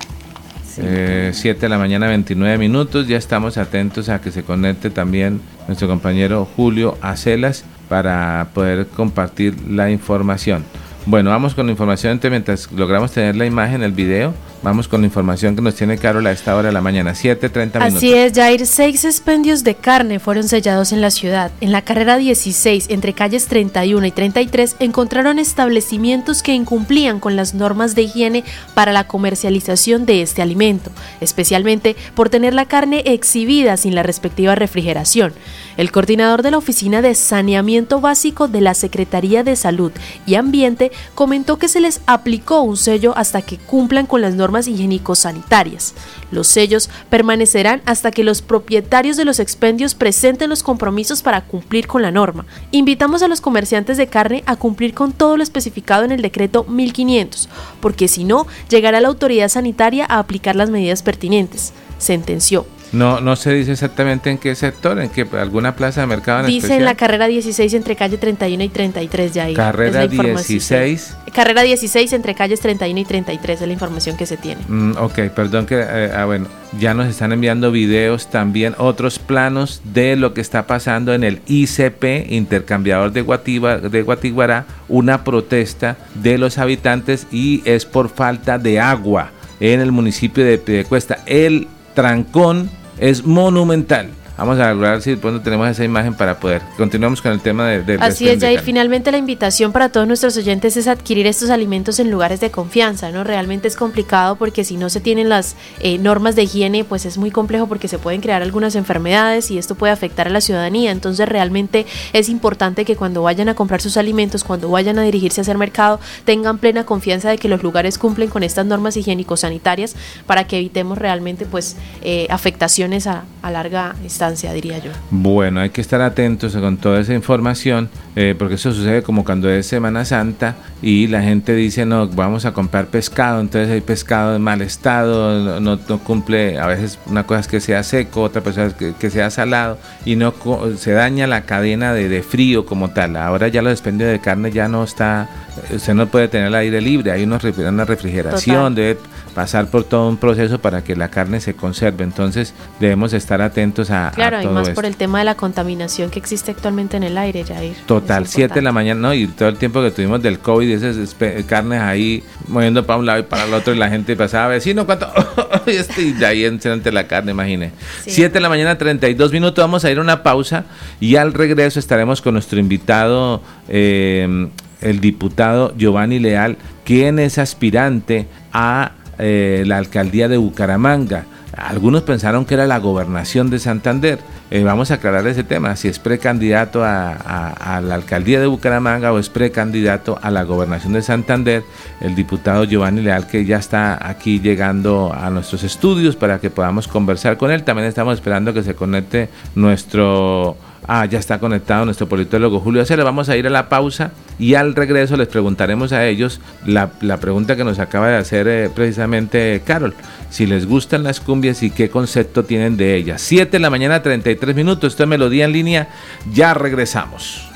[0.75, 3.07] 7 eh, de la mañana, 29 minutos.
[3.07, 9.55] Ya estamos atentos a que se conecte también nuestro compañero Julio Acelas para poder compartir
[9.69, 10.65] la información.
[11.07, 14.33] Bueno, vamos con la información mientras logramos tener la imagen, el video.
[14.65, 17.53] Vamos con la información que nos tiene Carol a esta hora de la mañana, 7.30
[17.53, 17.97] minutos.
[17.97, 18.65] Así es, Jair.
[18.65, 21.53] Seis expendios de carne fueron sellados en la ciudad.
[21.61, 27.53] En la carrera 16, entre calles 31 y 33, encontraron establecimientos que incumplían con las
[27.53, 33.77] normas de higiene para la comercialización de este alimento, especialmente por tener la carne exhibida
[33.77, 35.35] sin la respectiva refrigeración.
[35.77, 39.93] El coordinador de la Oficina de Saneamiento Básico de la Secretaría de Salud
[40.25, 44.54] y Ambiente comentó que se les aplicó un sello hasta que cumplan con las normas
[44.63, 45.95] higiénico-sanitarias.
[46.31, 51.87] Los sellos permanecerán hasta que los propietarios de los expendios presenten los compromisos para cumplir
[51.87, 52.47] con la norma.
[52.71, 56.65] Invitamos a los comerciantes de carne a cumplir con todo lo especificado en el decreto
[56.65, 57.49] 1500,
[57.81, 62.67] porque si no, llegará la autoridad sanitaria a aplicar las medidas pertinentes, sentenció.
[62.95, 66.47] No, no se dice exactamente en qué sector, en qué alguna plaza de mercado en
[66.47, 69.55] Dice en la carrera 16 entre calle 31 y 33 ya ahí.
[69.55, 71.17] Carrera 16.
[71.33, 74.63] Carrera 16 entre calles 31 y 33 es la información que se tiene.
[74.69, 76.47] Mm, ok, perdón que, eh, ah, bueno,
[76.79, 81.41] ya nos están enviando videos también, otros planos de lo que está pasando en el
[81.47, 88.59] ICP, Intercambiador de, Guativa, de Guatiguará, una protesta de los habitantes y es por falta
[88.59, 91.19] de agua en el municipio de Piedecuesta.
[91.27, 94.11] El trancón es monumental.
[94.37, 96.61] Vamos a ver si pronto tenemos esa imagen para poder.
[96.77, 98.61] Continuamos con el tema de, de Así es, Jair.
[98.61, 103.13] Finalmente la invitación para todos nuestros oyentes es adquirir estos alimentos en lugares de confianza,
[103.13, 103.23] ¿no?
[103.23, 107.17] Realmente es complicado porque si no se tienen las eh, normas de higiene, pues es
[107.17, 110.91] muy complejo porque se pueden crear algunas enfermedades y esto puede afectar a la ciudadanía.
[110.91, 115.41] Entonces realmente es importante que cuando vayan a comprar sus alimentos, cuando vayan a dirigirse
[115.41, 119.95] a hacer mercado, tengan plena confianza de que los lugares cumplen con estas normas higiénico-sanitarias
[120.27, 123.95] para que evitemos realmente pues eh, afectaciones a, a larga
[124.31, 124.91] diría yo.
[125.11, 129.51] Bueno, hay que estar atentos con toda esa información, eh, porque eso sucede como cuando
[129.51, 134.37] es Semana Santa y la gente dice, no, vamos a comprar pescado, entonces hay pescado
[134.37, 138.67] en mal estado, no, cumple, a veces una cosa es que sea seco, otra cosa
[138.67, 140.35] es que, sea salado, y no
[140.77, 143.17] se daña la cadena de, frío como tal.
[143.17, 145.29] Ahora ya los expendios de carne ya no está,
[145.75, 148.99] usted no puede tener el aire libre, hay una, una refrigeración, debe
[149.35, 152.05] pasar por todo un proceso para que la carne se conserve.
[152.05, 156.19] Entonces debemos estar atentos a, claro, y más por el tema de la contaminación que
[156.19, 157.75] existe actualmente en el aire, Jair.
[157.87, 159.15] Total, 7 de la mañana, ¿no?
[159.15, 163.21] Y todo el tiempo que tuvimos del COVID, esas carnes ahí moviendo para un lado
[163.21, 165.09] y para el otro, y la gente pasaba, vecino, ¿cuánto?
[165.67, 167.73] Este, y de ahí entre la carne, imagine.
[168.07, 170.67] 7 de la mañana, 32 minutos, vamos a ir a una pausa
[171.01, 173.41] y al regreso estaremos con nuestro invitado.
[173.69, 174.49] Eh,
[174.85, 181.25] el diputado Giovanni Leal, quien es aspirante a eh, la alcaldía de Bucaramanga.
[181.57, 184.19] Algunos pensaron que era la gobernación de Santander.
[184.51, 189.19] Eh, vamos a aclarar ese tema, si es precandidato a, la alcaldía de Bucaramanga o
[189.19, 191.65] es precandidato a la gobernación de Santander.
[192.01, 196.89] El diputado Giovanni Leal que ya está aquí llegando a nuestros estudios para que podamos
[196.89, 197.65] conversar con él.
[197.65, 203.03] También estamos esperando que se conecte nuestro Ah, ya está conectado nuestro politólogo Julio le
[203.03, 207.57] Vamos a ir a la pausa y al regreso les preguntaremos a ellos la, pregunta
[207.57, 209.95] que nos acaba de hacer eh, precisamente Carol.
[210.29, 213.23] Si les gustan las cumbias y qué concepto tienen de ellas.
[213.23, 214.03] 7 de la mañana,
[214.37, 214.93] 33 minutos.
[214.93, 215.89] Esto es Melodía en línea.
[216.33, 217.49] Ya regresamos.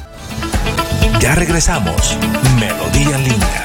[1.20, 2.16] Ya regresamos.
[2.58, 3.64] Melodía en línea.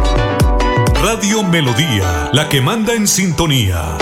[1.03, 3.97] Radio Melodía, la que manda en sintonía.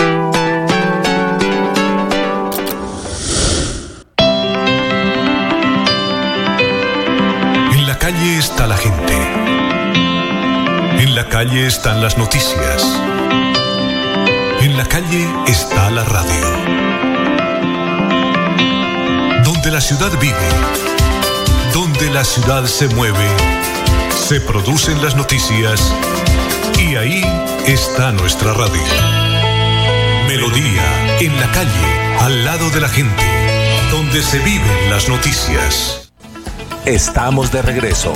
[8.11, 9.13] Calle está la gente.
[10.99, 12.83] En la calle están las noticias.
[14.59, 16.47] En la calle está la radio.
[19.43, 20.49] Donde la ciudad vive
[21.73, 23.27] donde la ciudad se mueve,
[24.27, 25.93] se producen las noticias
[26.77, 27.23] y ahí
[27.65, 28.83] está nuestra radio.
[30.27, 33.23] Melodía, en la calle, al lado de la gente,
[33.89, 36.10] donde se viven las noticias.
[36.85, 38.11] Estamos de regreso.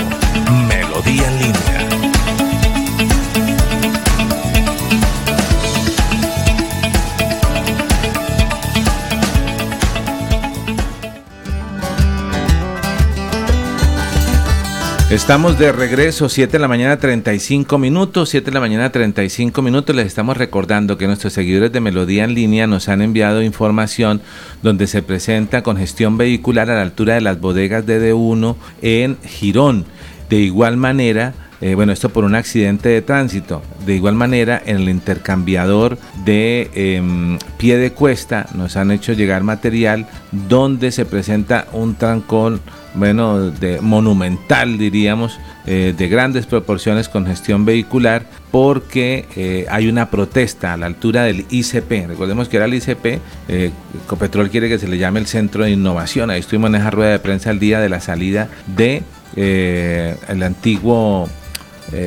[0.68, 2.15] Melodía en línea.
[15.12, 19.96] Estamos de regreso, 7 de la mañana 35 minutos, 7 de la mañana 35 minutos.
[19.96, 24.20] Les estamos recordando que nuestros seguidores de Melodía en línea nos han enviado información
[24.64, 29.86] donde se presenta congestión vehicular a la altura de las bodegas de D1 en Girón.
[30.28, 33.62] De igual manera, eh, bueno, esto por un accidente de tránsito.
[33.86, 39.44] De igual manera, en el intercambiador de em, pie de cuesta nos han hecho llegar
[39.44, 42.60] material donde se presenta un trancón
[42.96, 50.10] bueno, de monumental diríamos, eh, de grandes proporciones con gestión vehicular, porque eh, hay una
[50.10, 52.08] protesta a la altura del ICP.
[52.08, 53.72] Recordemos que era el ICP, eh,
[54.08, 56.30] Copetrol quiere que se le llame el Centro de Innovación.
[56.30, 59.04] Ahí estuvimos en esa rueda de prensa el día de la salida de
[59.36, 61.28] el antiguo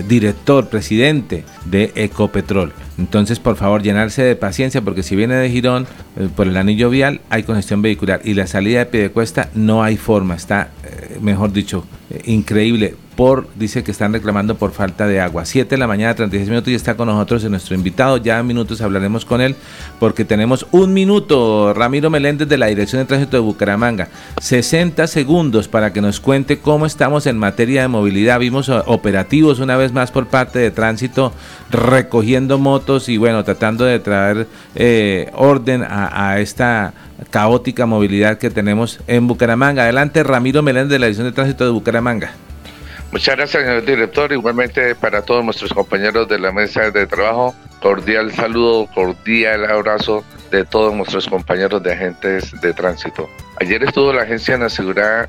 [0.08, 2.72] director, presidente de Ecopetrol.
[2.98, 5.86] Entonces, por favor, llenarse de paciencia porque si viene de Girón
[6.16, 8.20] eh, por el anillo vial hay congestión vehicular.
[8.24, 13.48] Y la salida de Piedecuesta no hay forma, está, eh, mejor dicho, eh, increíble por,
[13.56, 15.44] dice que están reclamando por falta de agua.
[15.44, 18.16] 7 de la mañana, 36 minutos y está con nosotros nuestro invitado.
[18.16, 19.56] Ya en minutos hablaremos con él
[19.98, 21.74] porque tenemos un minuto.
[21.74, 24.06] Ramiro Meléndez de la Dirección de Tránsito de Bucaramanga.
[24.40, 28.38] 60 segundos para que nos cuente cómo estamos en materia de movilidad.
[28.38, 31.32] Vimos operativos una vez más por parte de tránsito
[31.70, 34.46] recogiendo motos y bueno, tratando de traer
[34.76, 36.94] eh, orden a esta
[37.30, 39.82] caótica movilidad que tenemos en Bucaramanga.
[39.82, 42.32] Adelante, Ramiro Meléndez de la Dirección de Tránsito de Bucaramanga.
[43.12, 44.32] Muchas gracias, señor director.
[44.32, 50.64] Igualmente para todos nuestros compañeros de la mesa de trabajo, cordial saludo, cordial abrazo de
[50.64, 53.28] todos nuestros compañeros de agentes de tránsito.
[53.60, 55.28] Ayer estuvo la Agencia de Seguridad,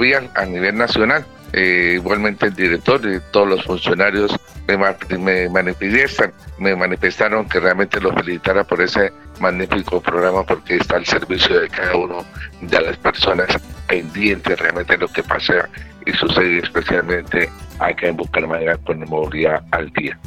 [0.00, 1.24] Vial a nivel nacional.
[1.54, 4.34] Eh, igualmente el director y todos los funcionarios
[4.66, 10.96] me, me, manifiestan, me manifestaron que realmente lo felicitara por ese magnífico programa porque está
[10.96, 12.24] al servicio de cada uno
[12.62, 13.48] de las personas
[13.86, 15.68] pendientes realmente de lo que pasa
[16.06, 17.48] y sucede especialmente
[17.78, 20.18] acá en Bucaramanga con movilidad al día.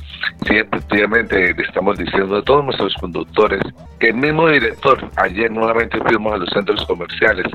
[0.48, 3.62] Sí, efectivamente le estamos diciendo a todos nuestros conductores
[4.00, 7.46] que el mismo director, ayer nuevamente fuimos a los centros comerciales,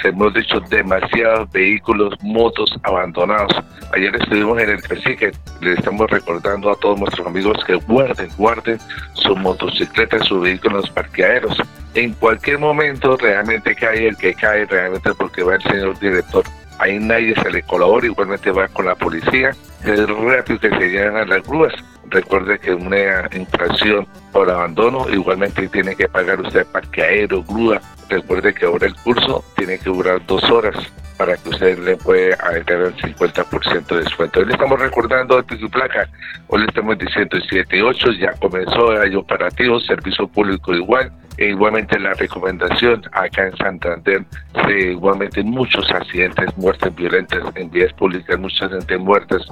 [0.00, 3.52] se hemos dicho demasiados vehículos, motos abandonados.
[3.94, 8.78] Ayer estuvimos en el que le estamos recordando a todos nuestros amigos que guarden, guarden
[9.14, 11.56] sus motocicletas, sus vehículos parqueaderos.
[11.94, 16.44] En cualquier momento realmente cae el que cae realmente porque va el señor director
[16.80, 19.50] ahí nadie se le colabora, igualmente va con la policía,
[19.84, 21.74] es rápido que se llegan a las grúas.
[22.08, 27.80] Recuerde que una infracción por abandono, igualmente tiene que pagar usted parqueadero, grúa.
[28.08, 30.74] Recuerde que ahora el curso tiene que durar dos horas
[31.16, 34.40] para que usted le pueda agregar el 50% de descuento.
[34.40, 36.08] Hoy le estamos recordando a tu placa,
[36.48, 41.46] hoy le estamos diciendo 7 y 8, ya comenzó, hay operativos, servicio público igual, e
[41.46, 44.24] igualmente la recomendación acá en Santander,
[44.66, 49.46] de igualmente muchos accidentes, muertes violentas en vías públicas, muchas gente muertas,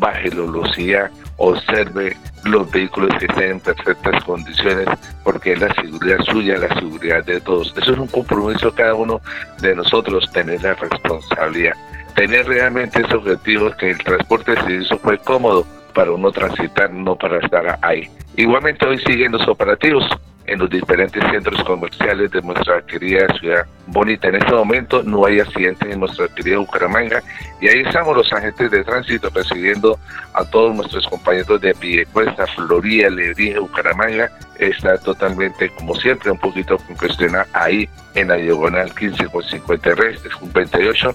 [0.00, 4.88] baje la velocidad, observe los vehículos que estén en perfectas condiciones,
[5.22, 7.72] porque es la seguridad suya, la seguridad de todos.
[7.80, 9.20] Eso es un compromiso cada uno
[9.60, 11.74] de nosotros, tener la responsabilidad,
[12.16, 15.64] tener realmente ese objetivo que el transporte se hizo fue cómodo
[15.94, 18.10] para uno transitar, no para estar ahí.
[18.36, 20.04] Igualmente hoy siguen los operativos
[20.48, 24.28] en los diferentes centros comerciales de nuestra querida ciudad bonita.
[24.28, 27.22] En este momento no hay accidentes en nuestra querida Bucaramanga
[27.60, 29.98] y ahí estamos los agentes de tránsito recibiendo
[30.34, 34.30] a todos nuestros compañeros de Piedecuesta, Florida, Lebrija, Bucaramanga.
[34.58, 41.14] Está totalmente, como siempre, un poquito congestionada ahí en la diagonal 15 con 53, 58.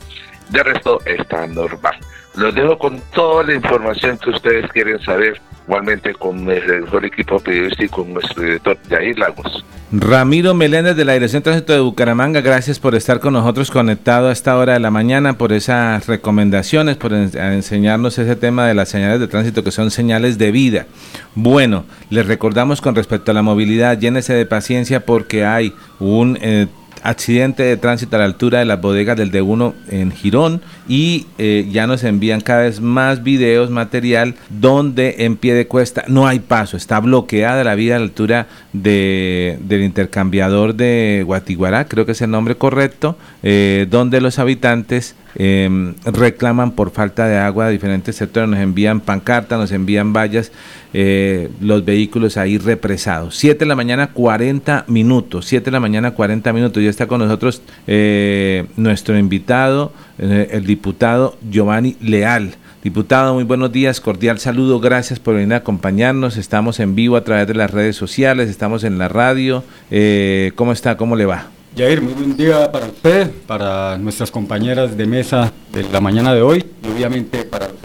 [0.50, 1.96] De resto está normal.
[2.36, 7.40] Los dejo con toda la información que ustedes quieren saber igualmente con el mejor equipo
[7.40, 9.64] periodístico, con nuestro director Jair Lagos.
[9.92, 14.32] Ramiro Meléndez de la Dirección Tránsito de Bucaramanga, gracias por estar con nosotros conectado a
[14.32, 19.20] esta hora de la mañana, por esas recomendaciones, por enseñarnos ese tema de las señales
[19.20, 20.88] de tránsito que son señales de vida.
[21.36, 26.38] Bueno, les recordamos con respecto a la movilidad, llénese de paciencia porque hay un...
[26.42, 26.68] Eh,
[27.04, 31.68] accidente de tránsito a la altura de las bodegas del D1 en Girón y eh,
[31.72, 36.40] ya nos envían cada vez más videos, material donde en pie de cuesta no hay
[36.40, 42.14] paso, está bloqueada la vía a la altura de, del intercambiador de Guatiguará, creo que
[42.14, 47.74] es el nombre correcto, eh, donde los habitantes em, reclaman por falta de agua de
[47.74, 50.52] diferentes sectores, nos envían pancartas, nos envían vallas,
[50.94, 53.36] eh, los vehículos ahí represados.
[53.38, 57.20] 7 de la mañana 40 minutos, 7 de la mañana 40 minutos, ya está con
[57.20, 62.56] nosotros eh, nuestro invitado, el diputado Giovanni Leal.
[62.84, 66.36] Diputado, muy buenos días, cordial saludo, gracias por venir a acompañarnos.
[66.36, 69.64] Estamos en vivo a través de las redes sociales, estamos en la radio.
[69.90, 70.98] Eh, ¿Cómo está?
[70.98, 71.53] ¿Cómo le va?
[71.76, 76.44] Jair, muy buen día para usted, para nuestras compañeras de mesa de la mañana de
[76.44, 77.78] hoy y obviamente para los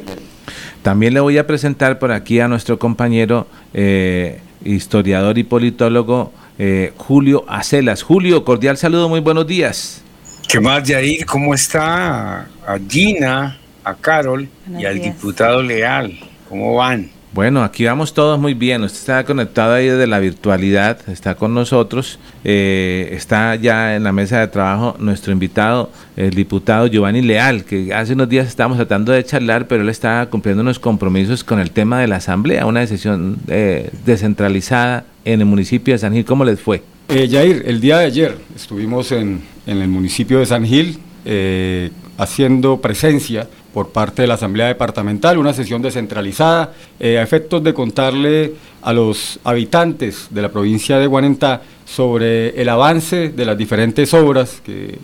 [0.82, 6.92] También le voy a presentar por aquí a nuestro compañero eh, historiador y politólogo eh,
[6.98, 8.02] Julio Acelas.
[8.02, 10.02] Julio, cordial saludo, muy buenos días.
[10.46, 11.24] ¿Qué más, Jair?
[11.24, 12.40] ¿Cómo está?
[12.66, 14.46] A Gina, a Carol
[14.78, 16.12] y al diputado Leal.
[16.50, 17.08] ¿Cómo van?
[17.34, 18.82] Bueno, aquí vamos todos muy bien.
[18.82, 22.18] Usted está conectado ahí desde la virtualidad, está con nosotros.
[22.42, 27.92] Eh, está ya en la mesa de trabajo nuestro invitado, el diputado Giovanni Leal, que
[27.92, 31.70] hace unos días estábamos tratando de charlar, pero él está cumpliendo unos compromisos con el
[31.70, 36.24] tema de la asamblea, una decisión eh, descentralizada en el municipio de San Gil.
[36.24, 36.82] ¿Cómo les fue?
[37.10, 41.90] Eh, Jair, el día de ayer estuvimos en, en el municipio de San Gil eh,
[42.16, 43.48] haciendo presencia
[43.78, 48.92] por parte de la Asamblea Departamental, una sesión descentralizada, eh, a efectos de contarle a
[48.92, 54.98] los habitantes de la provincia de Guanentá sobre el avance de las diferentes obras que,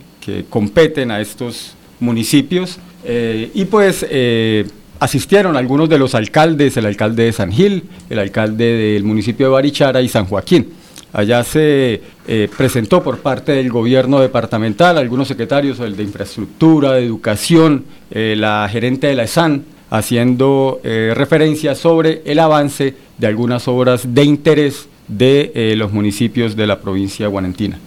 [0.51, 4.67] competen a estos municipios eh, y pues eh,
[4.99, 9.53] asistieron algunos de los alcaldes, el alcalde de San Gil, el alcalde del municipio de
[9.53, 10.73] Barichara y San Joaquín.
[11.15, 17.07] Allá se eh, presentó por parte del gobierno departamental, algunos secretarios, el de infraestructura, de
[17.07, 23.69] educación, eh, la gerente de la ESAN, haciendo eh, referencia sobre el avance de algunas
[23.69, 27.79] obras de interés de los municipios de la provincia Guanentina.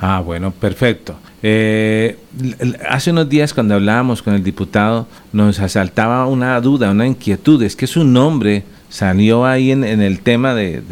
[0.00, 1.14] Ah, bueno, perfecto.
[1.40, 7.76] hace unos días cuando hablábamos con el diputado nos asaltaba una duda, una inquietud, es
[7.76, 10.82] que su nombre salió ahí en, el tema de,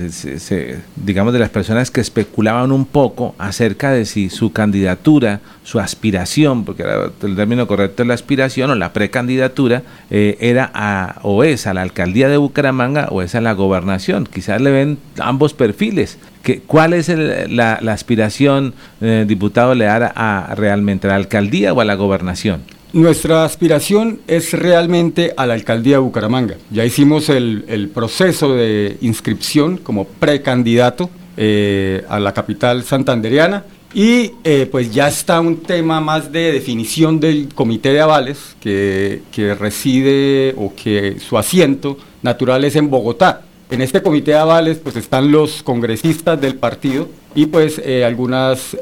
[0.97, 6.65] digamos, de las personas que especulaban un poco acerca de si su candidatura, su aspiración,
[6.65, 6.83] porque
[7.23, 11.75] el término correcto es la aspiración o la precandidatura, eh, era a, o es a
[11.75, 14.25] la alcaldía de Bucaramanga o es a la gobernación.
[14.25, 16.17] Quizás le ven ambos perfiles.
[16.43, 17.11] ¿Qué, ¿Cuál es
[17.51, 18.73] la, aspiración,
[19.03, 22.63] eh, diputado Leara, a realmente a la alcaldía o a la gobernación?
[22.93, 26.57] Nuestra aspiración es realmente a la alcaldía de Bucaramanga.
[26.73, 33.65] Ya hicimos el, proceso de inscripción como precandidato eh, a la capital santanderiana
[33.95, 39.23] y eh, pues ya está un tema más de definición del comité de avales que,
[39.57, 43.43] reside o que su asiento natural es en Bogotá.
[43.71, 48.77] En este comité de avales pues están los congresistas del partido y pues eh, algunas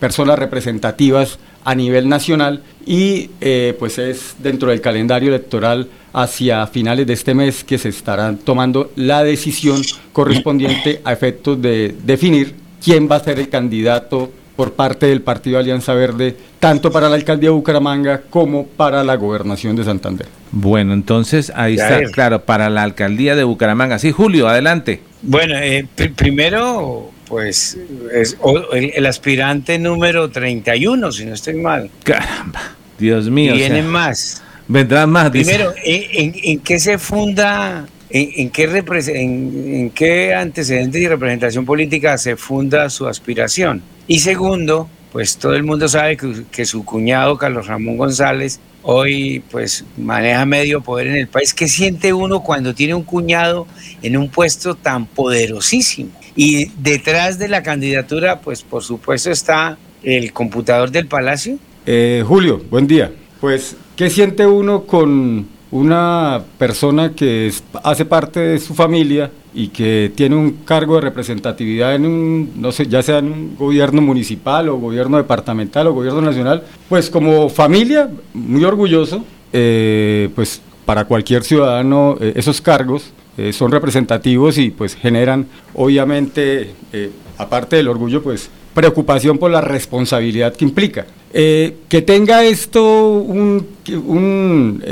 [0.00, 7.06] personas representativas a nivel nacional y eh, pues es dentro del calendario electoral hacia finales
[7.06, 9.80] de este mes que se estará tomando la decisión
[10.12, 15.58] correspondiente a efectos de definir quién va a ser el candidato por parte del Partido
[15.58, 20.26] Alianza Verde, tanto para la alcaldía de Bucaramanga como para la gobernación de Santander.
[20.50, 23.98] Bueno, entonces ahí está, claro, para la alcaldía de Bucaramanga.
[23.98, 25.00] Sí, Julio, adelante.
[25.22, 27.78] Bueno, eh, primero pues
[28.12, 28.36] es
[28.74, 31.88] el, aspirante número 31, si no estoy mal.
[32.04, 33.54] Caramba, Dios mío.
[33.54, 34.42] Vienen más.
[34.68, 35.30] Vendrán más.
[35.30, 42.90] Primero, ¿en, qué se funda, en, qué en, qué antecedentes y representación política se funda
[42.90, 43.80] su aspiración?
[44.06, 49.42] Y segundo, pues todo el mundo sabe que, que su cuñado, Carlos Ramón González, hoy
[49.50, 51.54] pues maneja medio poder en el país.
[51.54, 53.66] ¿Qué siente uno cuando tiene un cuñado
[54.02, 56.10] en un puesto tan poderosísimo?
[56.34, 61.58] Y detrás de la candidatura, pues por supuesto está el computador del Palacio.
[61.86, 63.12] Eh, Julio, buen día.
[63.40, 67.52] Pues, ¿qué siente uno con una persona que
[67.82, 72.72] hace parte de su familia y que tiene un cargo de representatividad en un, no
[72.72, 77.48] sé, ya sea en un gobierno municipal o gobierno departamental o gobierno nacional, pues como
[77.48, 84.70] familia, muy orgulloso, eh, pues para cualquier ciudadano eh, esos cargos eh, son representativos y
[84.70, 91.06] pues generan obviamente, eh, aparte del orgullo, pues preocupación por la responsabilidad que implica.
[91.32, 93.66] Eh, que tenga esto un,
[94.06, 94.82] un,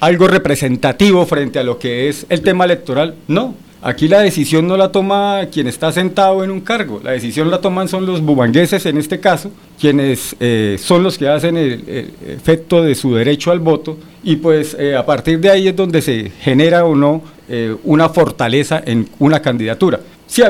[0.00, 3.54] algo representativo frente a lo que es el tema electoral, no.
[3.82, 7.60] Aquí la decisión no la toma quien está sentado en un cargo, la decisión la
[7.60, 10.34] toman son los bumangueses en este caso, quienes
[10.78, 15.06] son los que hacen el, efecto de su derecho al voto y pues eh, a
[15.06, 20.00] partir de ahí es donde se genera o no eh, una fortaleza en una candidatura.
[20.26, 20.42] Sí,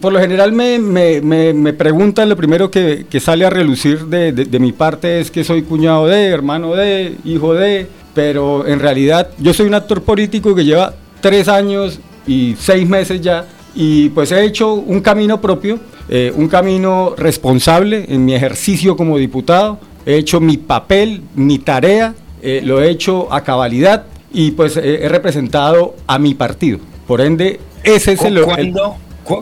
[0.00, 4.30] por lo general me, me, me, preguntan, lo primero que, que sale a relucir de,
[4.30, 9.30] de, mi parte es que soy cuñado de, hermano de, hijo de, pero en realidad
[9.38, 14.30] yo soy un actor político que lleva tres años y seis meses ya y pues
[14.30, 20.18] he hecho un camino propio, eh, un camino responsable en mi ejercicio como diputado, he
[20.18, 22.14] hecho mi papel, mi tarea,
[22.44, 26.78] eh, lo he hecho a cabalidad y pues he representado a mi partido.
[27.06, 28.42] Por ende, ese es el...
[28.42, 28.96] ¿Cuándo,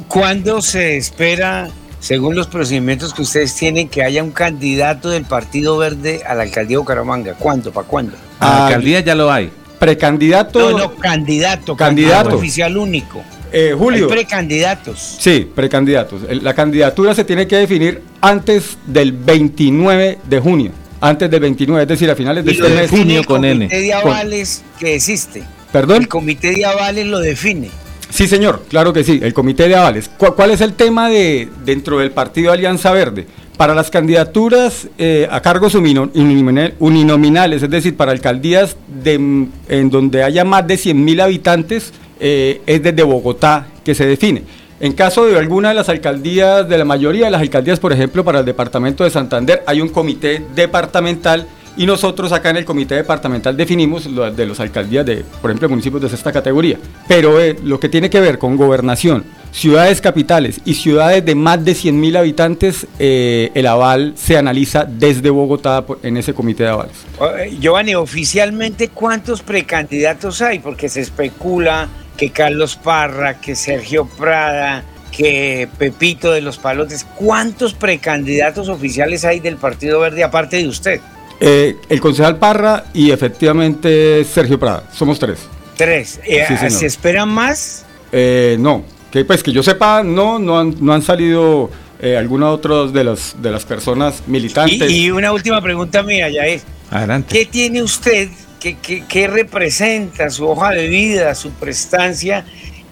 [0.06, 5.76] ¿Cuándo se espera, según los procedimientos que ustedes tienen, que haya un candidato del Partido
[5.78, 7.34] Verde a la alcaldía de Bucaramanga?
[7.34, 7.72] ¿Cuándo?
[7.72, 8.16] ¿Para cuándo?
[8.38, 9.50] A la alcaldía ya lo hay.
[9.80, 10.70] Precandidato.
[10.70, 11.76] No, no, candidato.
[11.76, 12.36] Candidato.
[12.36, 13.22] oficial único.
[13.52, 14.06] Eh, Julio.
[14.06, 15.16] Hay precandidatos.
[15.18, 16.22] Sí, precandidatos.
[16.40, 20.70] La candidatura se tiene que definir antes del 29 de junio.
[21.02, 22.88] Antes del 29, es decir, a finales de este mes.
[22.88, 23.64] Junio con N.
[23.64, 25.42] El comité de avales que existe.
[25.72, 26.02] ¿Perdón?
[26.02, 27.70] El comité de avales lo define.
[28.08, 30.08] Sí, señor, claro que sí, el comité de avales.
[30.16, 33.26] ¿Cuál, es el tema de dentro del partido Alianza Verde?
[33.56, 40.44] Para las candidaturas eh, a cargos uninominales, es decir, para alcaldías de, en donde haya
[40.44, 44.44] más de 100.000 habitantes, eh, es desde Bogotá que se define.
[44.82, 48.24] En caso de alguna de las alcaldías, de la mayoría de las alcaldías, por ejemplo,
[48.24, 52.96] para el departamento de Santander, hay un comité departamental y nosotros acá en el comité
[52.96, 56.80] departamental definimos lo de los alcaldías de, por ejemplo, municipios de esta categoría.
[57.06, 59.22] Pero eh, lo que tiene que ver con gobernación,
[59.52, 65.30] ciudades capitales y ciudades de más de 100.000 habitantes, eh, el aval se analiza desde
[65.30, 66.96] Bogotá en ese comité de avales.
[67.38, 70.58] Eh, Giovanni, oficialmente, ¿cuántos precandidatos hay?
[70.58, 77.74] Porque se especula que Carlos Parra, que Sergio Prada, que Pepito de los Palotes, ¿cuántos
[77.74, 81.00] precandidatos oficiales hay del Partido Verde aparte de usted?
[81.38, 84.84] Eh, el concejal Parra y efectivamente Sergio Prada.
[84.92, 85.40] Somos tres.
[85.76, 86.20] Tres.
[86.24, 87.84] Eh, ¿Se esperan más?
[88.10, 88.84] Eh, no.
[89.10, 91.70] Que pues que yo sepa, no, no han, no han salido
[92.18, 94.90] algunos otros de las de las personas militantes.
[94.90, 96.64] Y, una última pregunta mía, ya es.
[96.90, 97.32] Adelante.
[97.32, 98.28] ¿Qué tiene usted?
[98.62, 102.44] ¿Qué, representa su hoja de vida, su prestancia,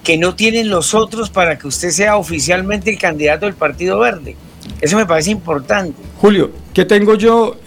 [0.03, 4.35] que no tienen los otros para que usted sea oficialmente el candidato del Partido Verde?
[4.81, 6.01] Eso me parece importante.
[6.19, 7.57] Julio, ¿qué tengo yo?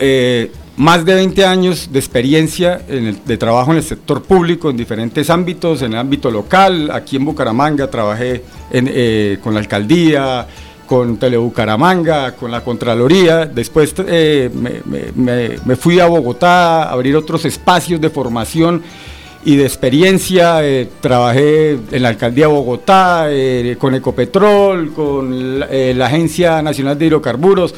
[0.77, 5.83] más de 20 años de experiencia de trabajo en el sector público en diferentes ámbitos,
[5.83, 8.43] en el ámbito local, aquí en Bucaramanga trabajé
[8.73, 10.47] eh, con la alcaldía,
[10.87, 14.51] con Telebucaramanga, con la Contraloría, después eh,
[15.15, 18.83] me, fui a Bogotá a abrir otros espacios de formación
[19.45, 23.27] y de experiencia, eh, trabajé en la alcaldía de Bogotá,
[23.79, 27.75] con Ecopetrol, con la Agencia Nacional de Hidrocarburos,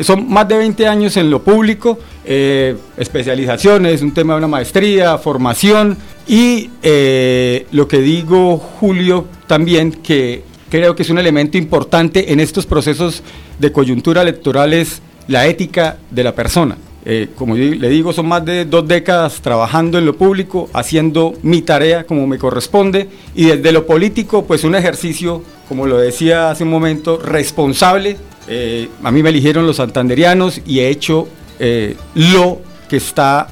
[0.00, 5.18] son más de 20 años en lo público, eh, especializaciones, un tema de una maestría,
[5.18, 5.96] formación.
[6.26, 12.40] Y eh, lo que digo, Julio, también que creo que es un elemento importante en
[12.40, 13.22] estos procesos
[13.58, 16.76] de coyuntura electoral es la ética de la persona.
[17.04, 21.62] Eh, como le digo, son más de dos décadas trabajando en lo público, haciendo mi
[21.62, 26.64] tarea como me corresponde y desde lo político, pues un ejercicio, como lo decía hace
[26.64, 28.16] un momento, responsable
[28.48, 33.48] eh, a mí me eligieron los santanderianos y he hecho eh, lo que está,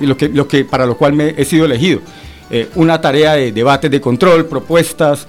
[0.00, 2.00] lo, que, lo que, para lo cual me he sido elegido.
[2.74, 5.26] Una tarea de debate, de control, propuestas,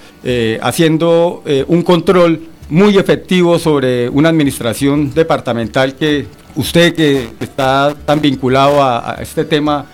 [0.62, 8.84] haciendo un control muy efectivo sobre una administración departamental que usted que está tan vinculado
[8.84, 9.86] a, este tema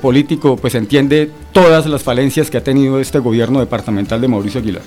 [0.00, 4.82] político, pues entiende todas las falencias que ha tenido este gobierno departamental de Mauricio Aguilar.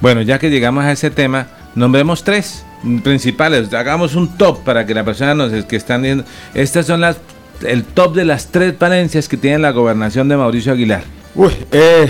[0.00, 2.64] Bueno, ya que llegamos a ese tema, nombremos tres
[3.02, 3.72] principales.
[3.72, 6.24] Hagamos un top para que la persona nos que están viendo.
[6.54, 7.16] Estas son las
[7.62, 11.04] el top de las tres palencias que tiene la gobernación de Mauricio Aguilar.
[11.34, 12.08] Uy, eh,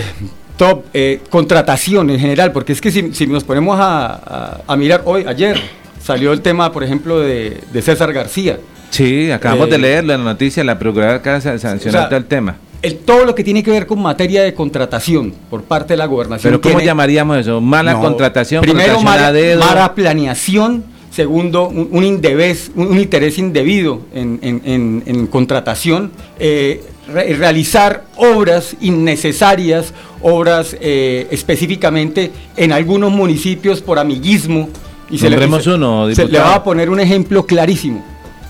[0.57, 5.59] top eh, contratación en general, porque es que si, nos ponemos a, mirar hoy, ayer
[6.01, 8.59] salió el tema, por ejemplo, de, César García.
[8.91, 12.57] Sí, acabamos de eh, leer la noticia, la Procuradora acaba de sancionar el tema
[12.93, 16.51] todo lo que tiene que ver con materia de contratación por parte de la gobernación.
[16.51, 17.61] ¿Pero cómo llamaríamos eso?
[17.61, 18.61] ¿Mala contratación?
[18.61, 20.83] Primero, mala, planeación.
[21.09, 26.11] Segundo, un, un, interés indebido en, contratación.
[26.39, 34.69] Eh, realizar obras innecesarias, obras eh, específicamente en algunos municipios por amiguismo.
[35.09, 38.03] Y se le, uno, se le va a poner un ejemplo clarísimo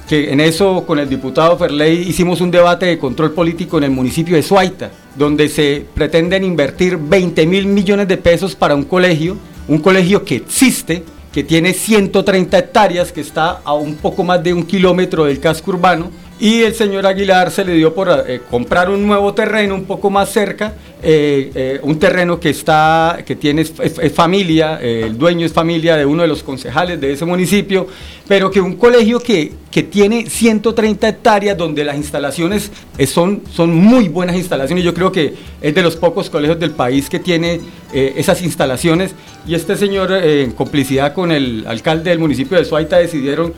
[0.08, 3.92] que en eso con el diputado Ferley hicimos un debate de control político en el
[3.92, 4.92] municipio de Suaita.
[5.16, 9.38] donde se pretenden invertir 20 mil millones de pesos para un colegio,
[9.68, 14.54] un colegio que existe, que tiene 130 hectáreas, que está a un poco más de
[14.54, 18.90] un kilómetro del casco urbano, y el señor Aguilar se le dio por eh, comprar
[18.90, 23.64] un nuevo terreno un poco más cerca, eh, eh, un terreno que está, que tiene
[23.64, 27.88] familia, el dueño es familia de uno de los concejales de ese municipio,
[28.28, 32.70] pero que un colegio que, que tiene 130 hectáreas donde las instalaciones
[33.08, 37.10] son, son muy buenas instalaciones, yo creo que es de los pocos colegios del país
[37.10, 37.62] que tiene
[37.94, 39.16] esas instalaciones.
[39.48, 43.54] Y este señor en complicidad con el alcalde del municipio de Suaita decidieron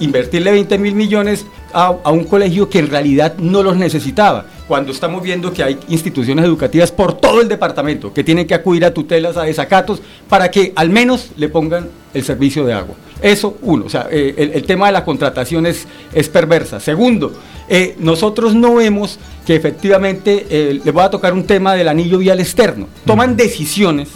[0.00, 4.92] invertirle 20 mil millones a, a un colegio que en realidad no los necesitaba, cuando
[4.92, 8.92] estamos viendo que hay instituciones educativas por todo el departamento que tienen que acudir a
[8.92, 12.94] tutelas, a desacatos, para que al menos le pongan el servicio de agua.
[13.20, 16.78] Eso, uno, o sea, eh, el, tema de la contratación es, es perversa.
[16.78, 17.32] Segundo,
[17.68, 22.18] eh, nosotros no vemos que efectivamente, eh, le voy a tocar un tema del anillo
[22.18, 24.08] vial externo, toman decisiones,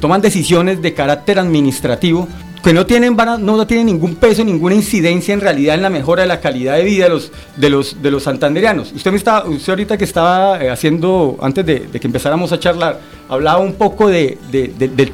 [0.00, 2.28] toman decisiones de carácter administrativo
[2.66, 6.40] que no tienen, no ningún peso, ninguna incidencia en realidad en la mejora de la
[6.40, 8.26] calidad de vida de los, de los, de los.
[8.26, 12.98] Usted, me está, usted ahorita que estaba eh, haciendo, antes de, que empezáramos a charlar,
[13.28, 15.12] hablaba un poco de, de,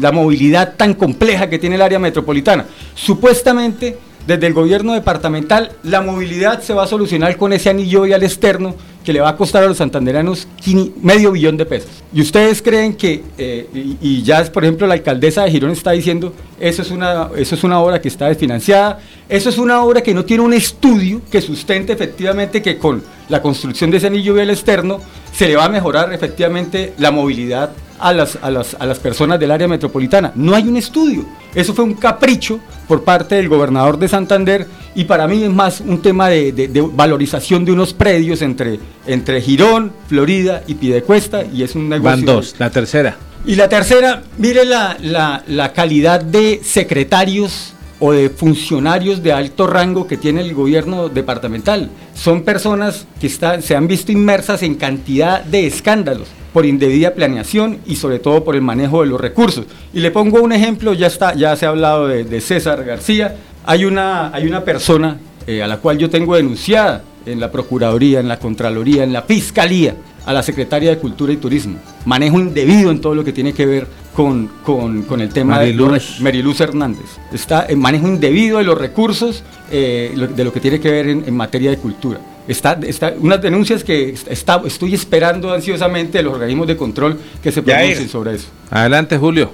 [0.00, 2.66] la movilidad tan compleja que tiene el área metropolitana.
[2.96, 8.24] Supuestamente desde el gobierno departamental, la movilidad se va a solucionar con ese anillo vial
[8.24, 8.74] externo
[9.04, 10.46] que le va a costar a los santanderanos
[11.02, 11.90] medio billón de pesos.
[12.12, 13.68] Y ustedes creen que, eh,
[14.00, 17.64] y, ya por ejemplo la alcaldesa de Girón está diciendo, eso es, una, eso es
[17.64, 21.40] una obra que está desfinanciada, eso es una obra que no tiene un estudio que
[21.40, 25.00] sustente efectivamente que con la construcción de ese anillo vial externo
[25.32, 27.70] se le va a mejorar efectivamente la movilidad
[28.00, 30.32] a las, a las, a las personas del área metropolitana.
[30.34, 31.24] No hay un estudio.
[31.54, 35.80] Eso fue un capricho por parte del gobernador de Santander y para mí es más
[35.80, 41.74] un tema de, valorización de unos predios entre, entre Girón, Florida y Pidecuesta y es
[41.74, 42.10] un negocio.
[42.10, 43.16] Van dos, la tercera.
[43.46, 49.66] Y la tercera, mire la, la, la calidad de secretarios o de funcionarios de alto
[49.66, 51.90] rango que tiene el gobierno departamental.
[52.14, 57.78] Son personas que están, se han visto inmersas en cantidad de escándalos por indebida planeación
[57.86, 59.66] y sobre todo por el manejo de los recursos.
[59.92, 63.84] Y le pongo un ejemplo, ya, está, ya se ha hablado de, César García, hay
[63.84, 68.28] una, hay una persona eh, a la cual yo tengo denunciada en la Procuraduría, en
[68.28, 69.94] la Contraloría, en la Fiscalía,
[70.30, 71.78] a la Secretaria de Cultura y Turismo.
[72.04, 75.74] Manejo indebido en todo lo que tiene que ver con, con, el tema de
[76.20, 77.06] Meriluz Hernández.
[77.32, 81.34] Está en manejo indebido de los recursos eh, de lo que tiene que ver en
[81.34, 82.20] materia de cultura.
[82.46, 87.50] Está, está, unas denuncias que está, estoy esperando ansiosamente de los organismos de control que
[87.50, 88.48] se pronuncien sobre eso.
[88.70, 89.52] Adelante, Julio.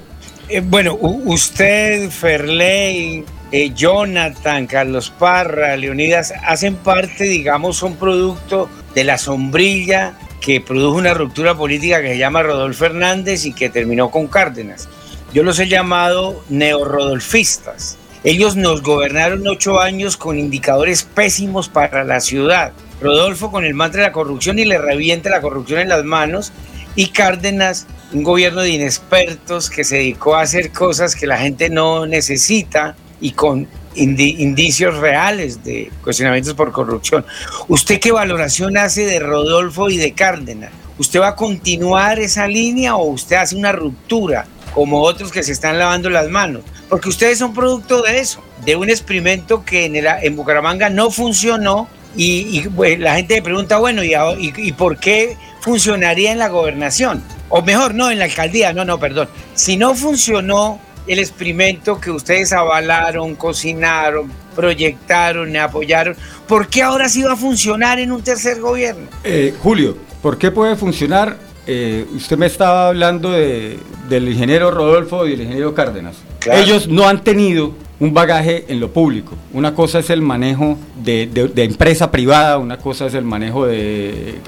[0.49, 9.05] Eh, bueno, usted, Ferley, eh, Jonathan, Carlos Parra, Leonidas, hacen parte, digamos, son producto de
[9.05, 10.15] la sombrilla
[10.47, 14.89] que produjo una ruptura política que se llama Rodolfo Hernández y que terminó con Cárdenas.
[15.35, 17.99] Yo los he llamado neorrodolfistas.
[18.23, 22.73] Ellos nos gobernaron ocho años con indicadores pésimos para la ciudad.
[23.01, 26.53] Rodolfo con el mantra de la corrupción y le revienta la corrupción en las manos.
[26.95, 31.71] Y Cárdenas, un gobierno de inexpertos que se dedicó a hacer cosas que la gente
[31.71, 33.67] no necesita y con
[33.97, 37.25] indicios reales de cuestionamientos por corrupción.
[37.69, 40.71] ¿Usted qué valoración hace de Rodolfo y de Cárdenas?
[40.99, 45.53] ¿Usted va a continuar esa línea o usted hace una ruptura como otros que se
[45.53, 46.63] están lavando las manos?
[46.89, 51.89] Porque ustedes son producto de eso, de un experimento que en, en Bucaramanga no funcionó
[52.17, 57.23] y, pues, la gente me pregunta, bueno, ¿y, y, por qué funcionaría en la gobernación?
[57.51, 59.29] O mejor, no, en la alcaldía, no, no, perdón.
[59.55, 66.17] Si no funcionó el experimento que ustedes avalaron, cocinaron, proyectaron, apoyaron,
[66.49, 69.07] ¿por qué ahora sí va a funcionar en un tercer gobierno?
[69.25, 71.37] Eh, Julio, ¿por qué puede funcionar?
[71.67, 73.79] Eh, usted me estaba hablando de,
[74.09, 76.17] del ingeniero Rodolfo y del ingeniero Cárdenas.
[76.51, 79.35] Ellos no han tenido un bagaje en lo público.
[79.53, 84.39] Una cosa es el manejo de, empresa privada, una cosa es el manejo de,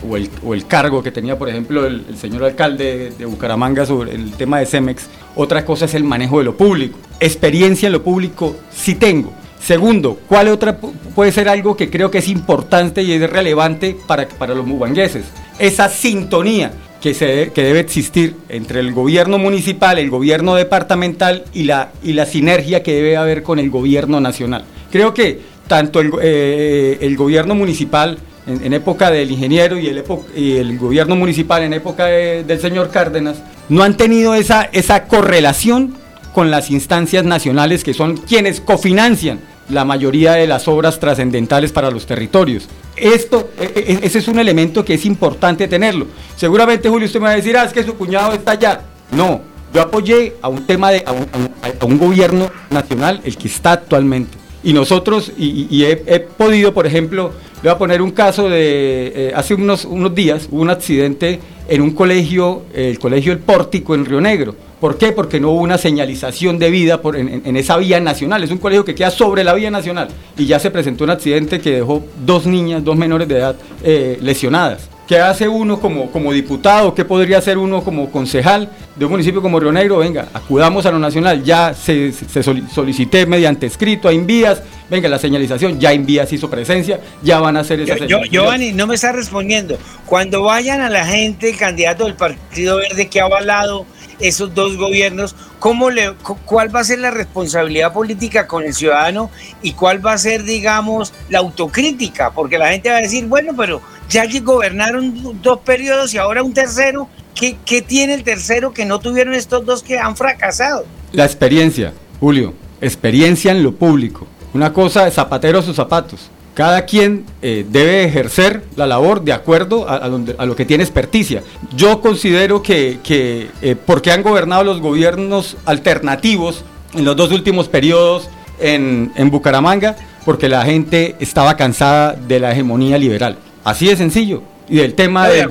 [0.45, 4.59] o el, cargo que tenía, por ejemplo, el, señor alcalde de Bucaramanga sobre el tema
[4.59, 5.07] de Cemex.
[5.35, 6.99] Otra cosa es el manejo de lo público.
[7.21, 9.33] Experiencia en lo público sí tengo.
[9.61, 14.29] Segundo, ¿cuál otra puede ser algo que creo que es importante y es relevante para,
[14.29, 15.25] para los mubangueses?
[15.59, 21.65] Esa sintonía que, se, que debe existir entre el gobierno municipal, el gobierno departamental y
[21.65, 24.65] la, y la sinergia que debe haber con el gobierno nacional.
[24.91, 30.03] Creo que tanto el, eh, el gobierno municipal en, época del ingeniero y el,
[30.35, 33.37] y el, gobierno municipal en época del señor Cárdenas
[33.69, 35.95] no han tenido esa, esa correlación
[36.33, 41.91] con las instancias nacionales que son quienes cofinancian la mayoría de las obras trascendentales para
[41.91, 42.69] los territorios.
[42.97, 46.07] Esto, e, e, ese es un elemento que es importante tenerlo.
[46.37, 48.81] Seguramente, Julio, usted me va a decir, ah, es que su cuñado está allá.
[49.13, 49.41] No,
[49.73, 54.37] yo apoyé a un tema de, a un, gobierno nacional, el que está actualmente.
[54.69, 59.33] Y nosotros, y, he, podido, por ejemplo, le voy a poner un caso de, eh,
[59.35, 64.05] hace unos, unos días hubo un accidente en un colegio, el colegio El Pórtico en
[64.05, 65.13] Río Negro ¿Por qué?
[65.13, 68.45] Porque no hubo una señalización de vida por, en, esa vía nacional.
[68.45, 70.09] Es un colegio que queda sobre la vía nacional.
[70.37, 74.19] Y ya se presentó un accidente que dejó dos niñas, dos menores de edad eh,
[74.23, 74.89] lesionadas.
[75.09, 76.95] ¿Qué hace uno como, como diputado?
[76.95, 79.97] ¿Qué podría hacer uno como concejal de un municipio como Río Negro?
[79.97, 81.43] Venga, acudamos a lo nacional.
[81.43, 84.61] Ya se, solicité mediante escrito a Invías.
[84.91, 88.87] Venga, la señalización, ya Invías hizo presencia, ya van a hacer esa yo, Giovanni, no
[88.87, 89.79] me está respondiendo.
[90.05, 93.87] Cuando vayan a la gente, el candidato del Partido Verde que ha avalado
[94.21, 96.15] esos dos gobiernos, ¿cómo le,
[96.45, 99.31] ¿cuál va a ser la responsabilidad política con el ciudadano
[99.63, 102.31] y cuál va a ser, digamos, la autocrítica?
[102.33, 106.43] Porque la gente va a decir, bueno, pero ya que gobernaron dos periodos y ahora
[106.43, 110.85] un tercero, ¿qué, qué tiene el tercero que no tuvieron estos dos que han fracasado?
[111.13, 114.27] La experiencia, Julio, experiencia en lo público.
[114.55, 116.31] Una cosa zapatero sus zapatos.
[116.59, 121.45] Cada quien eh, debe ejercer la labor de acuerdo a, lo que tiene experticia.
[121.77, 128.29] Yo considero que, eh, porque han gobernado los gobiernos alternativos en los dos últimos periodos
[128.59, 129.95] en, Bucaramanga,
[130.25, 133.39] porque la gente estaba cansada de la hegemonía liberal.
[133.63, 135.49] Así de sencillo y del tema del,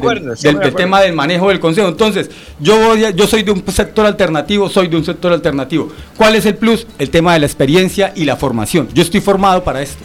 [0.75, 1.87] tema del manejo del consejo.
[1.87, 2.29] Entonces,
[2.59, 5.87] yo voy yo soy de un sector alternativo, soy de un sector alternativo.
[6.17, 6.85] ¿Cuál es el plus?
[6.99, 8.89] El tema de la experiencia y la formación.
[8.93, 10.03] Yo estoy formado para esto.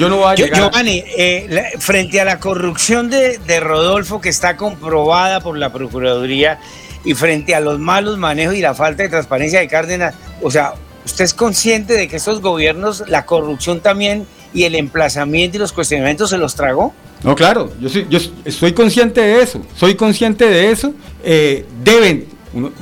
[0.00, 0.58] Yo no voy a llegar.
[0.58, 6.58] Giovanni, eh, frente a la corrupción de, Rodolfo que está comprobada por la Procuraduría
[7.04, 10.72] y frente a los malos manejos y la falta de transparencia de Cárdenas, o sea,
[11.04, 15.72] ¿usted es consciente de que estos gobiernos, la corrupción también y el emplazamiento y los
[15.72, 16.94] cuestionamientos se los tragó?
[17.22, 20.94] No, claro, yo, soy, yo estoy consciente de eso, soy consciente de eso.
[21.22, 22.24] Eh, deben,
[22.54, 22.72] uno,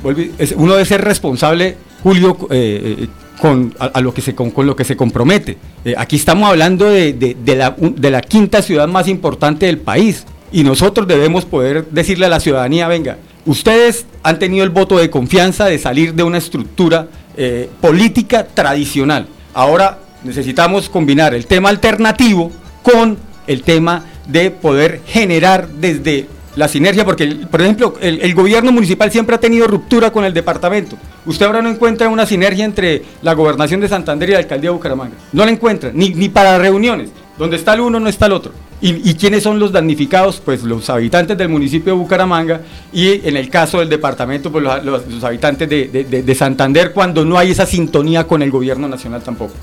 [0.55, 3.09] uno, debe ser responsable, Julio, eh,
[3.39, 5.57] con, a, lo que se, con, lo que se compromete.
[5.85, 10.25] Eh, aquí estamos hablando de, de, la, de la quinta ciudad más importante del país
[10.51, 15.09] y nosotros debemos poder decirle a la ciudadanía, venga, ustedes han tenido el voto de
[15.09, 19.27] confianza de salir de una estructura eh, política tradicional.
[19.53, 22.51] Ahora necesitamos combinar el tema alternativo
[22.83, 23.17] con
[23.47, 26.27] el tema de poder generar desde
[26.59, 30.97] la sinergia, porque, por ejemplo, el, gobierno municipal siempre ha tenido ruptura con el departamento.
[31.25, 34.73] Usted ahora no encuentra una sinergia entre la gobernación de Santander y la alcaldía de
[34.73, 35.15] Bucaramanga.
[35.31, 37.11] No la encuentra, ni, ni para reuniones.
[37.37, 38.51] Donde está el uno, no está el otro.
[38.81, 40.41] ¿Y, quiénes son los damnificados?
[40.43, 42.59] Pues los habitantes del municipio de Bucaramanga
[42.91, 47.65] y en el caso del departamento, pues los, habitantes de Santander cuando no hay esa
[47.65, 49.53] sintonía con el gobierno nacional tampoco.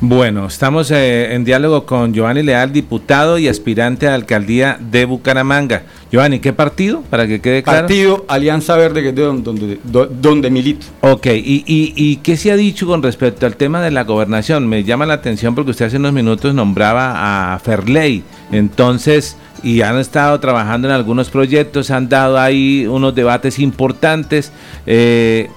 [0.00, 5.04] Bueno, estamos eh, en diálogo con Giovanni Leal, diputado y aspirante a la alcaldía de
[5.04, 5.82] Bucaramanga.
[6.12, 7.02] Giovanni, ¿qué partido?
[7.10, 7.80] Para que quede claro.
[7.80, 9.80] Partido Alianza Verde, que es de donde,
[10.20, 10.86] donde, milito.
[11.00, 14.68] Ok, ¿Y, y, qué se ha dicho con respecto al tema de la gobernación?
[14.68, 18.22] Me llama la atención porque usted hace unos minutos nombraba a Ferley.
[18.52, 24.52] Entonces, y han estado trabajando en algunos proyectos, han dado ahí unos debates importantes.
[24.86, 25.50] Eh,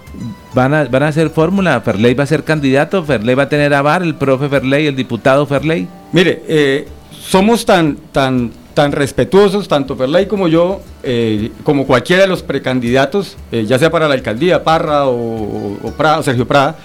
[0.53, 1.81] van a, van a hacer fórmula.
[1.81, 4.95] Ferley va a ser candidato, Ferley va a tener a bar, el profe Ferley, el
[4.95, 5.87] diputado Ferley.
[6.11, 12.27] Mire, eh, somos tan, tan, tan respetuosos, tanto Ferley como yo, eh, como cualquiera de
[12.27, 16.77] los precandidatos, eh, ya sea para la alcaldía, Parra o, o, Sergio Prada,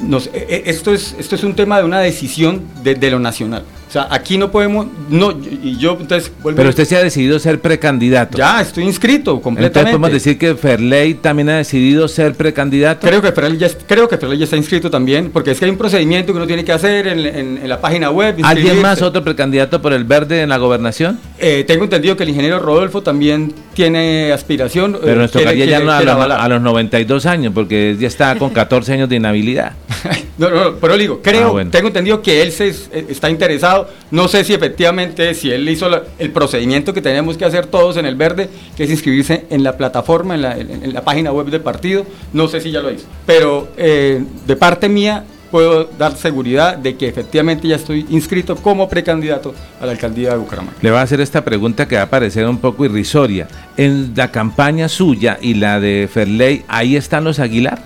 [0.00, 3.64] nos, esto, es, esto es un tema de una decisión de lo nacional.
[3.88, 6.32] O sea, aquí no podemos, no, y yo entonces...
[6.42, 8.36] Pero usted se ha decidido ser precandidato.
[8.36, 9.78] Ya, estoy inscrito completamente.
[9.78, 13.06] Entonces podemos decir que Ferley también ha decidido ser precandidato.
[13.06, 15.70] Creo que Ferley ya, creo que Ferley ya está inscrito también, porque es que hay
[15.70, 18.34] un procedimiento que uno tiene que hacer en, la página web.
[18.42, 21.20] ¿Alguien más, otro precandidato por el verde en la gobernación?
[21.38, 23.35] Eh, tengo entendido que el ingeniero Rodolfo también
[23.74, 24.98] tiene aspiración.
[25.02, 28.94] Pero nos tocaría ya a, los, a, los, 92 años, porque ya está con 14
[28.94, 29.72] años de inhabilidad.
[30.38, 32.68] no, no, pero digo, creo, ah, tengo entendido que él se,
[33.08, 37.66] está interesado no sé si efectivamente, si él hizo el procedimiento que tenemos que hacer
[37.66, 41.60] todos en el verde, que es inscribirse en la plataforma, en la, página web del
[41.60, 42.06] partido.
[42.32, 43.06] No sé si ya lo hizo.
[43.26, 48.88] Pero eh, de parte mía, puedo dar seguridad de que efectivamente ya estoy inscrito como
[48.88, 50.76] precandidato a la alcaldía de Bucaramanga.
[50.80, 53.48] Le voy a hacer esta pregunta que va a parecer un poco irrisoria.
[53.76, 57.80] En la campaña suya y la de Ferley, ¿ahí están los Aguilar?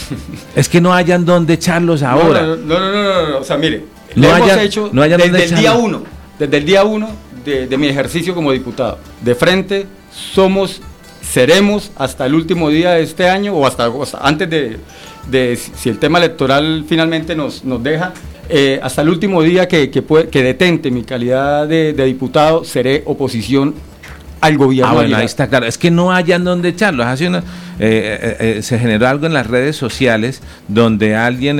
[0.56, 2.42] es que no hayan dónde echarlos ahora.
[2.42, 3.84] No, no, no, no, no, o sea, mire,
[4.14, 6.02] lo hemos hecho desde el día uno,
[6.38, 7.10] desde el día uno
[7.44, 8.98] de, mi ejercicio como diputado.
[9.20, 10.80] De frente somos,
[11.22, 16.18] seremos hasta el último día de este año o hasta, antes de, si el tema
[16.18, 18.12] electoral finalmente nos, nos deja,
[18.48, 23.74] eh, hasta el último día que, que, que detente mi calidad de diputado, seré oposición
[24.42, 24.90] al gobierno.
[24.90, 25.66] Ah, bueno, ahí está claro.
[25.66, 27.04] Es que no hayan donde echarlo.
[27.04, 27.42] Hace una, eh,
[27.80, 31.56] eh, eh, se generó algo en las redes sociales donde alguien,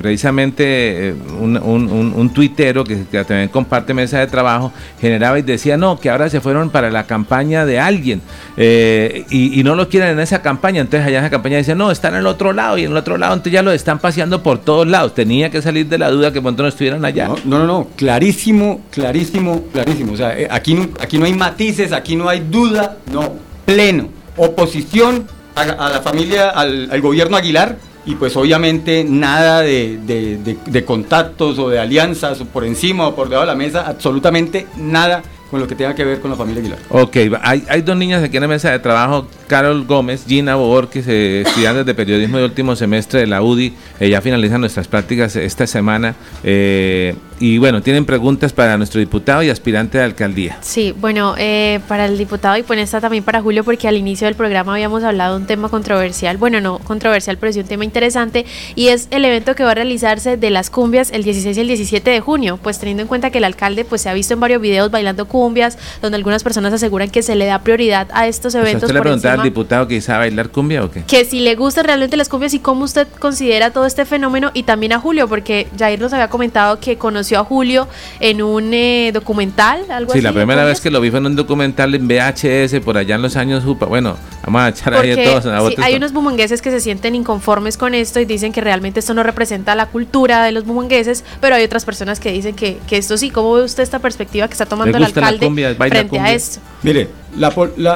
[0.00, 6.10] precisamente un, un, tuitero que, también comparte mesa de trabajo, generaba y decía, no, que
[6.10, 8.20] ahora se fueron para la campaña de alguien
[8.56, 10.80] y, no lo quieren en esa campaña.
[10.80, 12.96] Entonces allá en esa campaña dice, no, están en el otro lado y en el
[12.96, 15.14] otro lado entonces ya lo están paseando por todos lados.
[15.14, 17.28] Tenía que salir de la duda que pronto no estuvieran allá.
[17.28, 20.12] No, no, no, clarísimo, clarísimo, clarísimo.
[20.12, 24.08] O sea, aquí aquí no hay matices, aquí no hay duda, no, pleno.
[24.36, 31.78] Oposición a, la familia, al, gobierno Aguilar, y pues obviamente nada de, contactos o de
[31.78, 35.94] alianzas por encima o por debajo de la mesa, absolutamente nada con lo que tenga
[35.94, 36.78] que ver con la familia Aguilar.
[36.88, 41.06] Ok, hay, hay dos niñas aquí en la mesa de trabajo, Carol Gómez, Gina Borges,
[41.06, 45.36] eh, estudiantes de periodismo de último semestre de la UDI, eh, ya finalizan nuestras prácticas
[45.36, 46.14] esta semana.
[46.42, 50.58] Eh, y bueno, tienen preguntas para nuestro diputado y aspirante de alcaldía.
[50.60, 54.28] Sí, bueno, eh, para el diputado y pues esta también para Julio, porque al inicio
[54.28, 57.84] del programa habíamos hablado de un tema controversial, bueno, no controversial, pero sí un tema
[57.84, 61.60] interesante, y es el evento que va a realizarse de las cumbias el 16 y
[61.60, 64.34] el 17 de junio, pues teniendo en cuenta que el alcalde pues se ha visto
[64.34, 68.28] en varios videos bailando cumbias, donde algunas personas aseguran que se le da prioridad a
[68.28, 68.84] estos eventos.
[68.84, 71.02] ¿Usted le preguntaba al diputado que sabe bailar cumbia o qué?
[71.02, 74.62] Que si le gustan realmente las cumbias y cómo usted considera todo este fenómeno, y
[74.62, 77.88] también a Julio, porque Jair nos había comentado que conoció a Julio
[78.20, 81.36] en un eh, documental, algo sí, la primera vez que lo vi fue en un
[81.36, 85.74] documental en VHS por allá en los años Bueno, vamos a echar ahí a todos.
[85.74, 89.14] sí, hay unos bumangueses que se sienten inconformes con esto y dicen que realmente esto
[89.14, 92.96] no representa la cultura de los bumangueses, pero hay otras personas que dicen que, que
[92.96, 93.30] esto sí.
[93.30, 96.60] ¿Cómo ve usted esta perspectiva que está tomando el alcalde frente a esto?
[96.82, 97.52] Mire, la,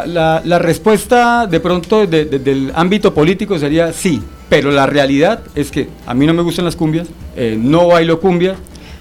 [0.06, 5.88] la, la, respuesta de pronto del ámbito político sería sí, pero la realidad es que
[6.06, 8.56] a mí no me gustan las cumbias, eh, no bailo cumbia,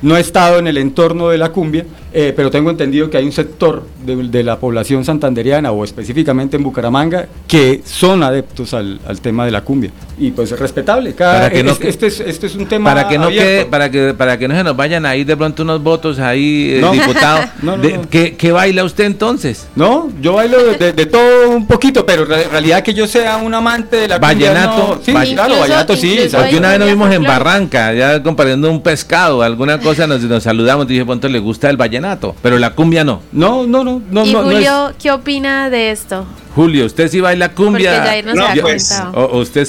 [0.05, 1.83] no he estado en el entorno de la cumbia,
[2.13, 6.63] eh, pero tengo entendido que hay un sector de, la población santanderiana o específicamente en
[6.63, 9.89] Bucaramanga que son adeptos al, tema de la cumbia.
[10.19, 11.13] Y pues es respetable.
[11.13, 13.29] Cada, que este, es, este, es, un tema para que no
[13.69, 16.89] para que para que no se nos vayan ahí de pronto unos votos ahí, eh,
[16.91, 17.43] diputado.
[18.09, 19.67] ¿qué, baila usted entonces?
[19.75, 23.97] No, yo bailo de, todo un poquito, pero en realidad que yo sea un amante
[23.97, 25.25] de la vallenato, cumbia.
[25.25, 26.17] sí, claro, vallenato sí.
[26.31, 30.43] Porque una vez nos vimos en Barranca, ya compartiendo un pescado, alguna cosa, nos, nos
[30.43, 32.35] saludamos y dije, ¿cuánto le gusta el vallenato?
[32.41, 33.21] pero la cumbia no.
[33.31, 34.01] No, no, no.
[34.09, 36.25] no ¿Y Julio qué opina de esto?
[36.55, 38.21] Julio, ¿usted sí baila cumbia?
[38.23, 39.67] no, pues, o, usted...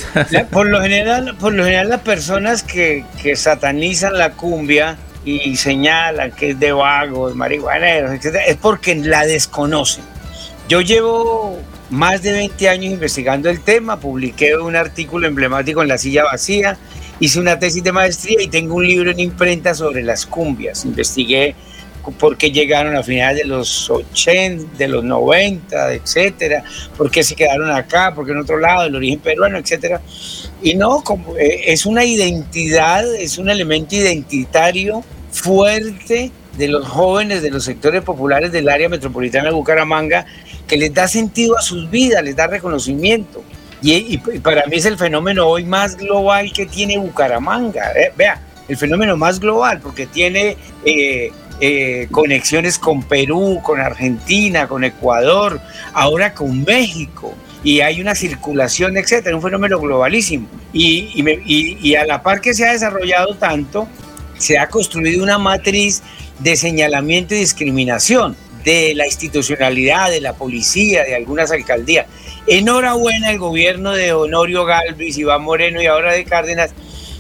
[0.51, 6.31] por, lo general, por lo general las personas que, que satanizan la cumbia y señalan
[6.31, 10.05] que es de vagos, marihuaneros, etc., es porque la desconocen.
[10.69, 11.59] Yo llevo
[11.91, 16.77] más de 20 años investigando el tema, publiqué un artículo emblemático en La Silla Vacía,
[17.21, 20.85] hice una tesis de maestría y tengo un libro en imprenta sobre las cumbias.
[20.85, 21.55] Investigué
[22.13, 26.63] por qué llegaron a finales de los 80, de los 90, etcétera,
[26.97, 30.01] por qué se quedaron acá, por qué en otro lado, el origen peruano, etcétera.
[30.63, 35.03] Y no, como, eh, es una identidad, es un elemento identitario
[35.33, 40.27] fuerte de los jóvenes, de los sectores populares del área metropolitana de Bucaramanga,
[40.67, 43.43] que les da sentido a sus vidas, les da reconocimiento.
[43.83, 47.93] Y, para mí es el fenómeno hoy más global que tiene Bucaramanga.
[47.93, 54.67] Eh, vea, el fenómeno más global, porque tiene eh, eh, conexiones con Perú, con Argentina,
[54.67, 55.61] con Ecuador,
[55.93, 57.35] ahora con México.
[57.63, 60.49] Y hay una circulación, etcétera, un fenómeno globalísimo.
[60.73, 61.11] Y,
[61.45, 63.89] y, a la par que se ha desarrollado tanto,
[64.39, 66.03] se ha construido una matriz
[66.39, 68.37] de señalamiento y discriminación
[68.67, 72.07] de la institucionalidad, de la policía, de algunas alcaldías.
[72.49, 76.73] Enhorabuena el gobierno de Honorio Galvis, Iván Moreno y ahora de Cárdenas,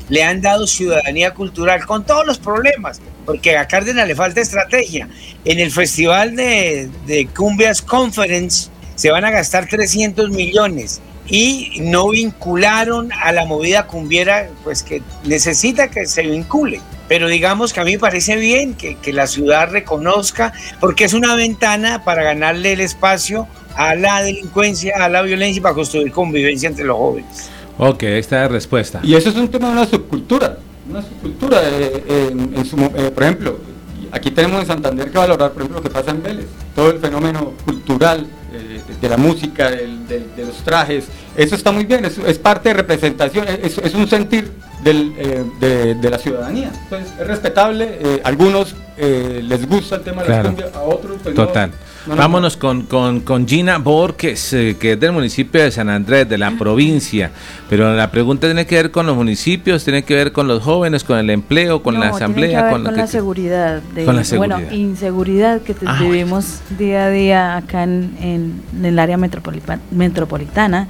[0.08, 5.08] le han dado ciudadanía cultural con todos los problemas, porque a Cárdenas le falta estrategia.
[5.44, 12.08] En el Festival de, de Cumbias Conference se van a gastar 300 millones y no
[12.10, 16.80] vincularon a la movida cumbiera, pues que necesita que se vincule.
[17.08, 21.14] Pero digamos que a mí me parece bien que, que la ciudad reconozca, porque es
[21.14, 23.46] una ventana para ganarle el espacio
[23.76, 27.50] a la delincuencia, a la violencia y para construir convivencia entre los jóvenes.
[27.78, 29.00] Ok, esta es la respuesta.
[29.02, 30.58] Y eso es un tema de una subcultura,
[30.88, 33.58] una subcultura, eh, en, su, eh, por ejemplo,
[34.10, 36.98] aquí tenemos en Santander que valorar, por ejemplo, lo que pasa en Vélez, todo el
[36.98, 38.26] fenómeno cultural
[39.00, 43.94] de la música, de, los trajes, eso está muy bien, es, parte de representación, es,
[43.94, 44.50] un sentir
[44.82, 46.70] de, la ciudadanía.
[46.84, 51.72] Entonces, es respetable, algunos les gusta el tema de la cumbia, a otros pues Total.
[52.06, 56.38] Vámonos Con, con, con, Gina Borges, eh, que es del municipio de San Andrés, de
[56.38, 57.30] la provincia.
[57.68, 61.04] Pero la pregunta tiene que ver con los municipios, tiene que ver con los jóvenes,
[61.04, 62.70] con el empleo, con la asamblea.
[62.70, 63.82] con, la seguridad.
[64.04, 64.58] con la seguridad.
[64.58, 70.88] Bueno, inseguridad que ah, vivimos día a día acá en, en el área metropolitana.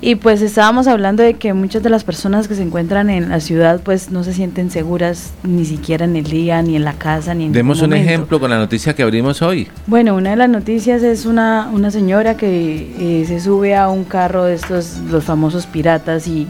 [0.00, 3.40] Y pues estábamos hablando de que muchas de las personas que se encuentran en la
[3.40, 7.34] ciudad pues no se sienten seguras ni siquiera en el día, ni en la casa,
[7.34, 9.68] ni en Demos un ejemplo con la noticia que abrimos hoy.
[9.86, 14.04] Bueno, una de las noticias es una, una señora que eh, se sube a un
[14.04, 16.48] carro de estos, los famosos piratas y,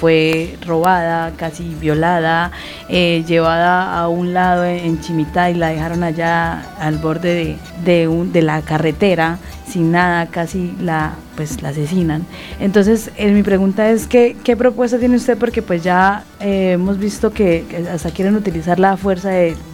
[0.00, 2.52] fue robada, casi violada,
[2.88, 8.26] eh, llevada a un lado en, Chimitá y la dejaron allá al borde de, de,
[8.32, 12.26] de la carretera sin nada, casi la pues la asesinan.
[12.60, 16.98] Entonces, eh, mi pregunta es ¿qué, qué propuesta tiene usted porque pues ya eh, hemos
[16.98, 19.30] visto que, hasta quieren utilizar la fuerza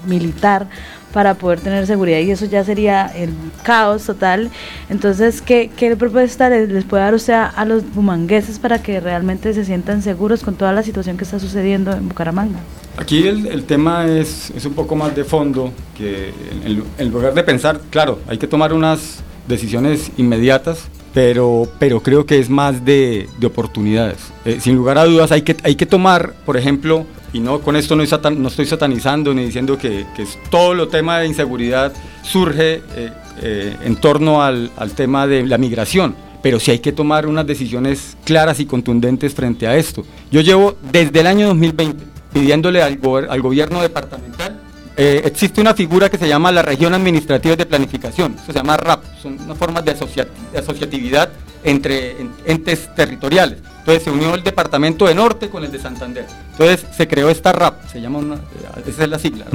[0.07, 0.69] militar
[1.19, 3.31] para poder tener seguridad y eso ya sería el
[3.65, 4.53] caos total.
[4.89, 9.53] Entonces, ¿qué, qué propuesta les, les, puede dar usted a, los bumangueses para que realmente
[9.53, 12.61] se sientan seguros con toda la situación que está sucediendo en Bucaramanga?
[12.97, 16.33] Aquí el, el tema es, es, un poco más de fondo, que
[16.65, 20.85] en lugar de pensar, claro, hay que tomar unas decisiones inmediatas,
[21.19, 24.19] pero, pero creo que es más de, de oportunidades.
[24.45, 27.75] Eh, sin lugar a dudas hay que, hay que tomar, por ejemplo, y no con
[27.75, 31.93] esto no, no estoy satanizando ni diciendo que, que todo lo tema de inseguridad
[32.23, 33.11] surge eh,
[33.43, 37.45] eh, en torno al, al tema de la migración pero sí hay que tomar unas
[37.49, 40.05] decisiones claras y contundentes frente a esto.
[40.31, 44.48] Yo llevo desde el año 2020 pidiéndole al, al gobierno departamental
[45.01, 49.05] eh, existe una figura que se llama la región administrativa de planificación, se llama RAP,
[49.23, 49.93] son unas formas de,
[50.59, 51.31] asociatividad
[51.63, 53.59] entre entes territoriales.
[53.79, 56.27] Entonces se unió el departamento de Norte con el de Santander.
[56.51, 59.47] Entonces se creó esta RAP, se llama una, eh, esa es la sigla.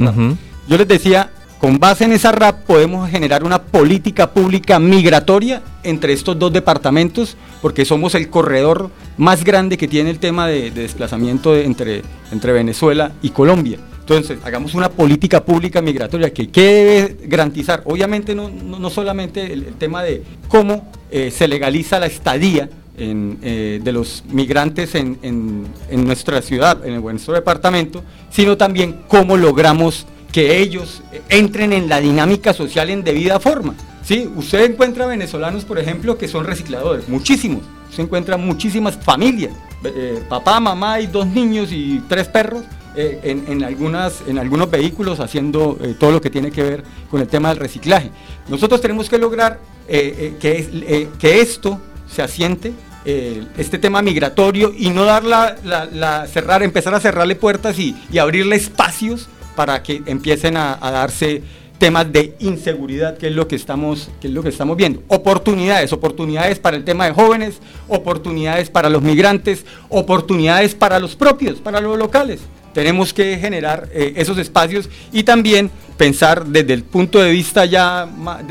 [0.66, 1.28] Yo les decía,
[1.58, 7.36] con base en esa RAP podemos generar una política pública migratoria entre estos dos departamentos,
[7.60, 13.12] porque somos el corredor más grande que tiene el tema de, desplazamiento entre, entre Venezuela
[13.20, 13.78] y Colombia.
[14.04, 20.02] Entonces, hagamos una política pública migratoria que, debe garantizar, obviamente no, no, solamente el, tema
[20.02, 26.86] de cómo eh, se legaliza la estadía eh, de los migrantes en, en, nuestra ciudad,
[26.86, 33.04] en nuestro departamento, sino también cómo logramos que ellos entren en la dinámica social en
[33.04, 33.74] debida forma.
[34.02, 34.30] ¿sí?
[34.36, 37.62] Usted encuentra venezolanos, por ejemplo, que son recicladores, muchísimos.
[37.90, 42.64] Se encuentran muchísimas familias, eh, papá, mamá y dos niños y tres perros
[42.96, 43.18] eh,
[43.48, 47.26] en, algunas, en algunos vehículos haciendo eh, todo lo que tiene que ver con el
[47.26, 48.12] tema del reciclaje.
[48.48, 52.72] Nosotros tenemos que lograr eh, que, que, esto se asiente,
[53.04, 59.28] este tema migratorio, y no dar la, cerrar, empezar a cerrarle puertas y, abrirle espacios
[59.56, 61.42] para que empiecen a, darse
[61.78, 65.02] temas de inseguridad, que es lo que estamos, que es lo que estamos viendo.
[65.08, 71.58] Oportunidades, oportunidades para el tema de jóvenes, oportunidades para los migrantes, oportunidades para los propios,
[71.58, 72.40] para los locales
[72.74, 78.06] tenemos que generar eh, esos espacios y también pensar desde el punto de vista ya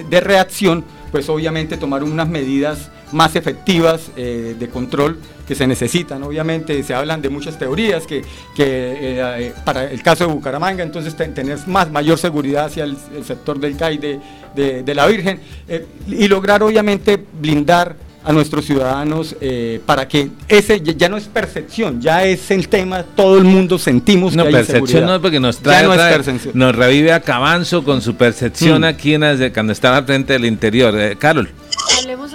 [0.09, 6.23] de, reacción, pues obviamente tomar unas medidas más efectivas eh, de control que se necesitan.
[6.23, 8.23] Obviamente se hablan de muchas teorías que,
[8.57, 13.75] eh, para el caso de Bucaramanga, entonces tener más, mayor seguridad hacia el, sector del
[13.75, 15.41] CAI de, de la Virgen
[16.07, 22.01] y lograr obviamente blindar a nuestros ciudadanos eh, para que ese ya no es percepción,
[22.01, 25.59] ya es el tema, todo el mundo sentimos no, que hay percepción no porque nos
[25.59, 25.85] trae,
[26.53, 28.85] nos revive a Cabanzo con su percepción mm.
[28.85, 30.97] aquí en, cuando estaba frente del interior.
[30.97, 31.49] Eh, Carol.
[31.99, 32.33] Hablemos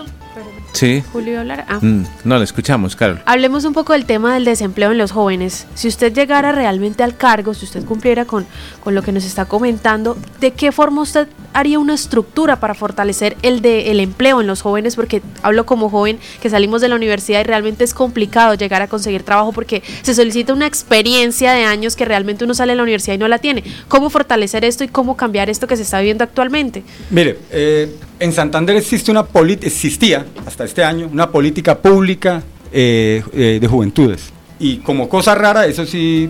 [0.72, 1.02] Sí.
[1.12, 1.64] Julio Lara.
[1.68, 1.78] Ah.
[1.80, 3.20] Mm, no, le escuchamos, Carol.
[3.26, 5.66] Hablemos un poco del tema del desempleo en los jóvenes.
[5.74, 8.46] Si usted llegara realmente al cargo, si usted cumpliera con,
[8.82, 13.36] con lo que nos está comentando, ¿de qué forma usted haría una estructura para fortalecer
[13.42, 14.96] el, de, el empleo en los jóvenes?
[14.96, 18.88] Porque hablo como joven que salimos de la universidad y realmente es complicado llegar a
[18.88, 22.82] conseguir trabajo porque se solicita una experiencia de años que realmente uno sale de la
[22.82, 23.64] universidad y no la tiene.
[23.88, 26.84] ¿Cómo fortalecer esto y cómo cambiar esto que se está viviendo actualmente?
[27.10, 29.26] Mire, eh, en Santander existe una
[29.62, 32.42] existía hasta este año una política pública
[32.72, 34.32] eh, eh, de juventudes.
[34.60, 36.28] Y como cosa rara, eso sí,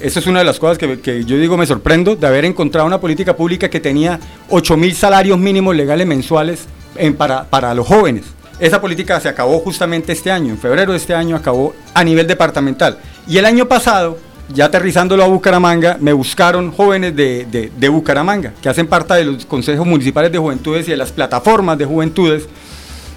[0.00, 3.00] eso es una de las cosas que, yo digo me sorprendo, de haber encontrado una
[3.00, 4.18] política pública que tenía
[4.50, 8.24] 8 mil salarios mínimos legales mensuales en, para, para los jóvenes.
[8.58, 12.26] Esa política se acabó justamente este año, en febrero de este año acabó a nivel
[12.26, 12.98] departamental.
[13.28, 18.68] Y el año pasado ya aterrizándolo a Bucaramanga, me buscaron jóvenes de, de, Bucaramanga, que
[18.68, 22.48] hacen parte de los consejos municipales de juventudes y de las plataformas de juventudes.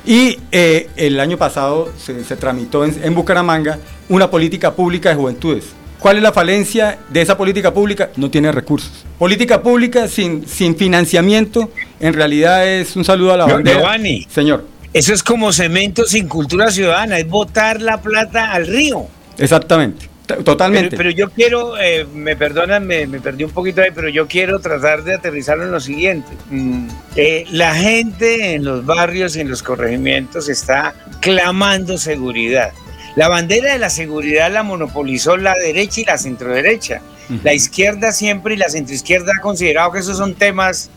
[0.05, 5.65] Y eh, el año pasado se, tramitó en, Bucaramanga una política pública de juventudes.
[5.99, 8.11] ¿Cuál es la falencia de esa política pública?
[8.15, 9.05] No tiene recursos.
[9.17, 13.79] Política pública sin, sin financiamiento, en realidad es un saludo a la bandera.
[13.79, 14.65] Giovanni, Señor.
[14.93, 19.07] Eso es como cemento sin cultura ciudadana, es botar la plata al río.
[19.37, 20.09] Exactamente.
[20.25, 20.97] Totalmente.
[20.97, 24.27] Pero, pero yo quiero, eh, me perdonan, me, me, perdí un poquito ahí, pero yo
[24.27, 26.31] quiero tratar de aterrizarlo en lo siguiente.
[26.49, 32.71] Mm, eh, la gente en los barrios y en los corregimientos está clamando seguridad.
[33.15, 37.01] La bandera de la seguridad la monopolizó la derecha y la centroderecha.
[37.29, 37.43] Uh -huh.
[37.43, 40.89] La izquierda siempre y la centroizquierda ha considerado que esos son temas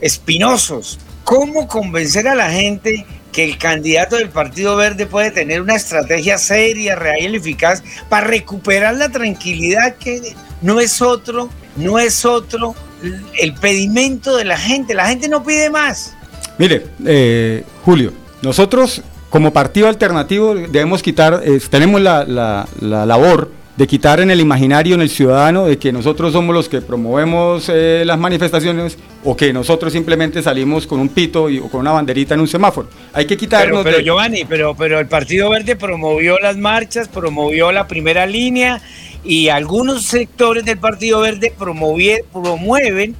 [0.00, 0.98] espinosos.
[1.24, 6.38] ¿Cómo convencer a la gente que el candidato del Partido Verde puede tener una estrategia
[6.38, 12.76] seria, real y eficaz para recuperar la tranquilidad que no es otro, no es otro
[13.38, 14.94] el pedimento de la gente.
[14.94, 16.14] La gente no pide más.
[16.58, 23.50] Mire, eh, Julio, nosotros como partido alternativo debemos quitar, eh, tenemos la, la, la labor
[23.76, 27.68] de quitar en el imaginario, en el ciudadano, de que nosotros somos los que promovemos
[27.68, 31.92] eh, las manifestaciones o que nosotros simplemente salimos con un pito y, o con una
[31.92, 32.88] banderita en un semáforo.
[33.12, 33.82] Hay que quitarnos.
[33.82, 34.04] Pero, pero de...
[34.04, 38.80] Giovanni, pero, pero el Partido Verde promovió las marchas, promovió la primera línea
[39.24, 43.16] y algunos sectores del Partido Verde promueven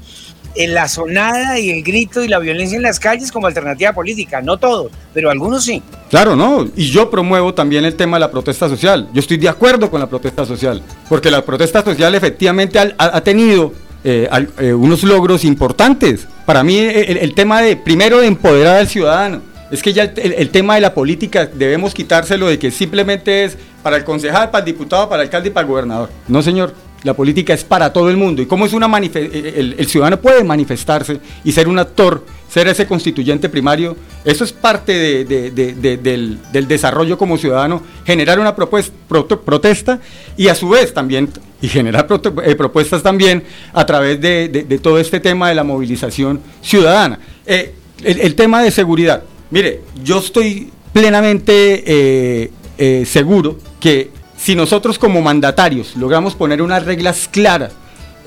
[0.56, 4.40] la sonada y el grito y la violencia en las calles como alternativa política.
[4.40, 5.82] No todos, pero algunos sí.
[6.10, 6.68] Claro, no.
[6.76, 9.08] Y yo promuevo también el tema de la protesta social.
[9.12, 13.72] Yo estoy de acuerdo con la protesta social, porque la protesta social efectivamente ha, tenido
[14.04, 14.28] eh,
[14.58, 16.26] eh, unos logros importantes.
[16.46, 19.42] Para mí el, el, tema de, primero, de empoderar al ciudadano.
[19.70, 23.56] Es que ya el, el, tema de la política debemos quitárselo de que simplemente es
[23.82, 26.10] para el concejal, para el diputado, para el alcalde y para el gobernador.
[26.28, 26.74] No, señor.
[27.04, 28.42] La política es para todo el mundo.
[28.42, 32.86] Y cómo es una el, el, ciudadano puede manifestarse y ser un actor, ser ese
[32.86, 38.94] constituyente primario, eso es parte de, de, de, del, desarrollo como ciudadano, generar una propuesta,
[39.08, 40.00] pro, protesta
[40.36, 41.28] y a su vez también,
[41.60, 42.06] y generar
[42.44, 47.18] eh, propuestas también a través de, todo este tema de la movilización ciudadana.
[47.46, 49.22] Eh, el, tema de seguridad.
[49.50, 54.10] Mire, yo estoy plenamente eh, eh seguro que
[54.44, 57.72] si nosotros como mandatarios logramos poner unas reglas claras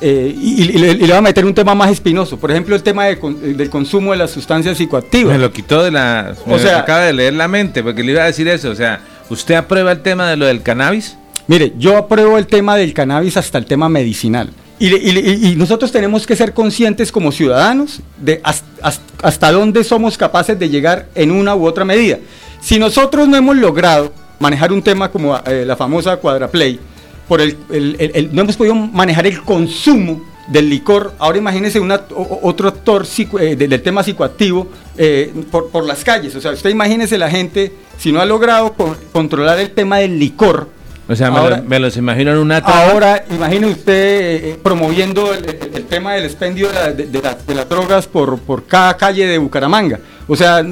[0.01, 2.75] eh, y, y, le, y, le, va a meter un tema más espinoso, por ejemplo
[2.75, 3.17] el tema de,
[3.53, 5.33] del consumo de las sustancias psicoactivas.
[5.33, 6.33] Me lo quitó de la...
[6.47, 8.99] o sea, acaba de leer la mente, porque le iba a decir eso, o sea,
[9.29, 11.17] ¿usted aprueba el tema de lo del cannabis?
[11.45, 14.49] Mire, yo apruebo el tema del cannabis hasta el tema medicinal.
[14.79, 19.83] Y, y, y, nosotros tenemos que ser conscientes como ciudadanos de hasta, hasta, hasta, dónde
[19.83, 22.17] somos capaces de llegar en una u otra medida.
[22.59, 26.79] Si nosotros no hemos logrado manejar un tema como eh, la famosa cuadraplay,
[27.27, 31.13] por el, el, el, no hemos podido manejar el consumo del licor.
[31.19, 32.01] Ahora imagínese una,
[32.41, 36.35] otro actor psico, eh, del, tema psicoactivo eh, por, por, las calles.
[36.35, 40.17] O sea, usted imagínese la gente, si no ha logrado con, controlar el tema del
[40.17, 40.69] licor.
[41.09, 42.57] O sea, me, ahora, lo, me los imagino en una...
[42.57, 47.33] Ahora, imagine usted eh, promoviendo el, el, tema del expendio de, la, de, de, la,
[47.33, 49.99] de, las drogas por, por cada calle de Bucaramanga.
[50.27, 50.65] O sea,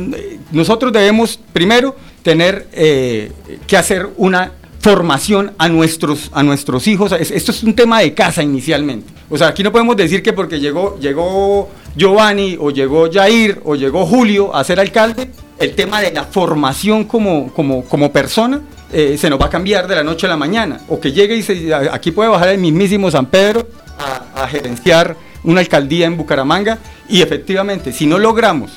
[0.51, 3.31] nosotros debemos, primero, tener eh,
[3.67, 7.11] que hacer una formación a nuestros, a nuestros hijos.
[7.11, 9.13] Esto es un tema de casa inicialmente.
[9.29, 13.75] O sea, aquí no podemos decir que porque llegó, llegó Giovanni o llegó Jair o
[13.75, 15.29] llegó Julio a ser alcalde,
[15.59, 18.59] el tema de la formación como, como, como persona
[18.91, 20.81] eh, se nos va a cambiar de la noche a la mañana.
[20.89, 23.67] O que llegue y se, aquí puede bajar el mismísimo San Pedro
[23.99, 28.71] a, a gerenciar una alcaldía en Bucaramanga y efectivamente, si no logramos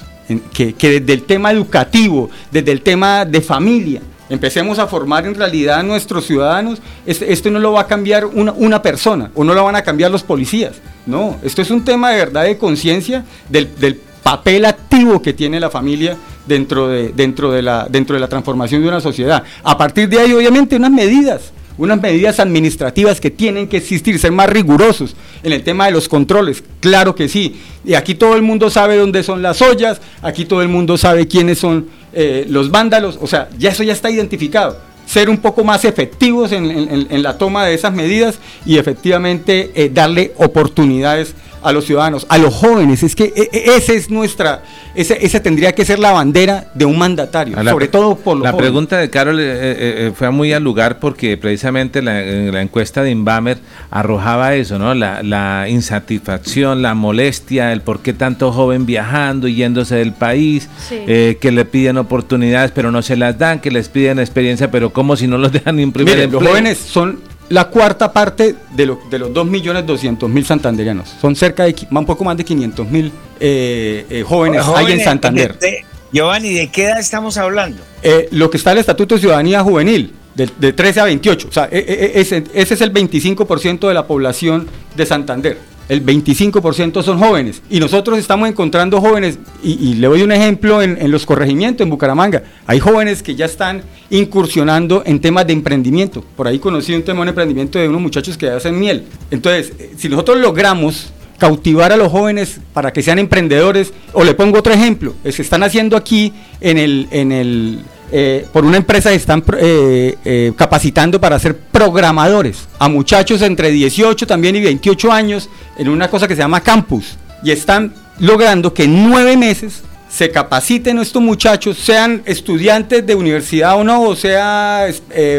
[0.53, 5.81] que, desde el tema educativo, desde el tema de familia, empecemos a formar en realidad
[5.81, 9.65] a nuestros ciudadanos, esto no lo va a cambiar una, una, persona o no lo
[9.65, 10.77] van a cambiar los policías.
[11.07, 15.59] No, esto es un tema de verdad de conciencia del, del, papel activo que tiene
[15.59, 16.15] la familia
[16.47, 19.43] dentro de, dentro, de la, dentro de la transformación de una sociedad.
[19.63, 24.33] A partir de ahí, obviamente, unas medidas unas medidas administrativas que tienen que existir, ser
[24.33, 27.61] más rigurosos en el tema de los controles, claro que sí.
[27.85, 31.27] Y aquí todo el mundo sabe dónde son las ollas, aquí todo el mundo sabe
[31.27, 34.77] quiénes son eh, los vándalos, o sea, ya eso ya está identificado.
[35.07, 40.35] Ser un poco más efectivos en, la toma de esas medidas y efectivamente eh, darle
[40.37, 43.03] oportunidades a los ciudadanos, a los jóvenes.
[43.03, 44.63] Es que esa es nuestra,
[44.95, 48.45] esa, esa tendría que ser la bandera de un mandatario, la, sobre todo por los
[48.45, 48.71] La jóvenes.
[48.71, 53.11] pregunta de Carol eh, eh, fue muy al lugar porque precisamente la, la encuesta de
[53.11, 53.59] Inbamer
[53.91, 54.95] arrojaba eso, ¿no?
[54.95, 60.69] La, la, insatisfacción, la molestia, el por qué tanto joven viajando y yéndose del país,
[60.89, 60.97] sí.
[61.07, 64.93] eh, que le piden oportunidades pero no se las dan, que les piden experiencia pero
[64.93, 66.41] como si no los dejan ni un primer Miren, empleo.
[66.41, 71.09] Los jóvenes son la cuarta parte de, lo, de los 2.200.000 santanderianos.
[71.21, 73.11] Son cerca de un poco más de 500.000
[73.41, 75.59] eh, eh, jóvenes, jóvenes, hay en Santander.
[75.59, 77.83] De, de, Giovanni, ¿de qué edad estamos hablando?
[78.03, 80.15] Eh, lo que está en el Estatuto de Ciudadanía Juvenil.
[80.35, 81.49] de, 13 a 28.
[81.49, 85.59] O sea, e, e, e, ese, ese es el 25% de la población de Santander
[85.89, 87.63] el 25% son jóvenes.
[87.71, 92.43] Y nosotros estamos encontrando jóvenes, y, le doy un ejemplo en, los corregimientos en Bucaramanga.
[92.67, 96.23] Hay jóvenes que ya están incursionando en temas de emprendimiento.
[96.37, 99.05] Por ahí conocí un tema de emprendimiento de unos muchachos que hacen miel.
[99.31, 104.35] Entonces, eh, si nosotros logramos cautivar a los jóvenes para que sean emprendedores, o le
[104.35, 109.13] pongo otro ejemplo, se están haciendo aquí en el, en el eh, por una empresa
[109.13, 115.51] están eh, eh, capacitando para ser programadores a muchachos entre 18 también y 28 años
[115.77, 117.17] en una cosa que se llama campus.
[117.43, 123.77] Y están logrando que en nueve meses se capaciten estos muchachos, sean estudiantes de universidad
[123.77, 124.87] o no, o sea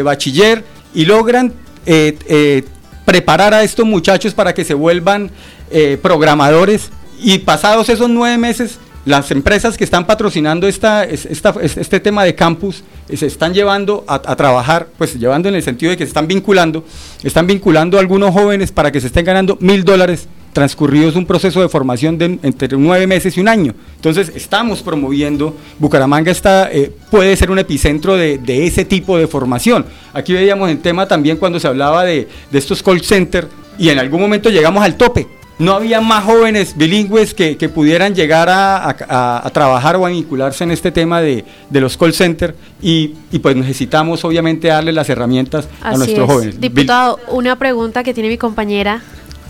[0.04, 0.64] bachiller,
[0.94, 1.52] y logran
[3.04, 5.30] preparar a estos muchachos para que se vuelvan
[6.00, 6.90] programadores.
[7.22, 8.78] Y pasados esos nueve meses
[9.10, 14.36] las empresas que están patrocinando esta, este tema de campus eh, se están llevando a,
[14.36, 16.84] trabajar, pues llevando en el sentido de que se están vinculando,
[17.22, 21.60] están vinculando a algunos jóvenes para que se estén ganando mil dólares transcurridos un proceso
[21.60, 23.74] de formación de entre nueve meses y un año.
[23.96, 29.86] Entonces estamos promoviendo, Bucaramanga está, eh, puede ser un epicentro de, ese tipo de formación.
[30.12, 33.98] Aquí veíamos el tema también cuando se hablaba de, de estos call centers y en
[33.98, 39.96] algún momento llegamos al tope no había más jóvenes bilingües que, pudieran llegar a, trabajar
[39.96, 43.08] o a vincularse en este tema de, los call centers y,
[43.42, 46.60] pues necesitamos obviamente darle las herramientas a nuestros jóvenes.
[46.60, 49.02] Diputado, una pregunta que tiene mi compañera.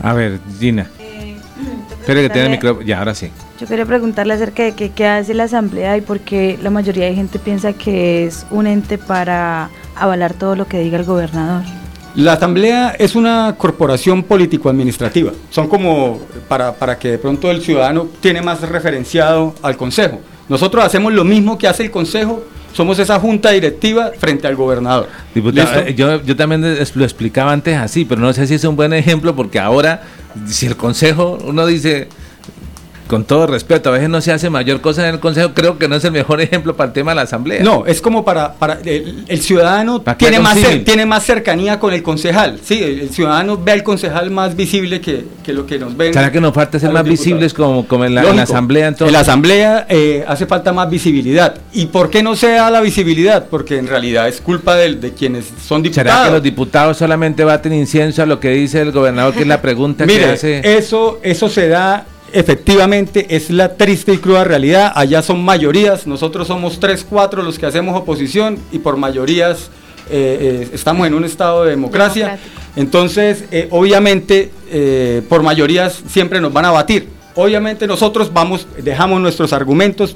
[0.02, 0.88] A ver, Gina.
[0.98, 1.36] Eh,
[2.00, 2.84] Espera que tiene el micrófono.
[2.84, 3.30] Ya, ahora sí.
[3.60, 7.04] Yo quería preguntarle acerca de qué, qué hace la Asamblea y por qué la mayoría
[7.04, 11.62] de gente piensa que es un ente para avalar todo lo que diga el gobernador.
[12.14, 15.32] La Asamblea es una corporación político-administrativa.
[15.50, 20.20] Son como para, para, que de pronto el ciudadano tiene más referenciado al Consejo.
[20.48, 25.08] Nosotros hacemos lo mismo que hace el Consejo, somos esa junta directiva frente al gobernador.
[25.34, 26.62] Diputado, eh, yo, yo también
[26.94, 30.02] lo explicaba antes así, pero no sé si es un buen ejemplo porque ahora,
[30.46, 32.08] si el Consejo, uno dice,
[33.10, 35.88] con todo respeto, a veces no se hace mayor cosa en el Consejo, creo que
[35.88, 37.60] no es el mejor ejemplo para el tema de la Asamblea.
[37.60, 42.60] No, es como para, para el, ciudadano tiene más, tiene más cercanía con el concejal,
[42.62, 46.14] sí, el, ciudadano ve al concejal más visible que, lo que nos ven.
[46.14, 49.08] ¿Será que nos falta ser más visibles como, como en, la, Asamblea entonces?
[49.08, 51.56] En la Asamblea eh, hace falta más visibilidad.
[51.72, 53.46] ¿Y por qué no se da la visibilidad?
[53.50, 56.12] Porque en realidad es culpa de, quienes son diputados.
[56.12, 59.48] ¿Será que los diputados solamente baten incienso a lo que dice el gobernador, que es
[59.48, 60.60] la pregunta que hace?
[60.62, 64.92] Eso, eso se da efectivamente es la triste y cruda realidad.
[64.94, 69.70] Allá son mayorías, nosotros somos tres, cuatro los que hacemos oposición y por mayorías
[70.10, 72.38] eh, eh, estamos en un estado de democracia.
[72.76, 74.50] Entonces, eh, obviamente,
[75.28, 77.08] por mayorías siempre nos van a batir.
[77.36, 80.14] Obviamente nosotros vamos, dejamos nuestros argumentos,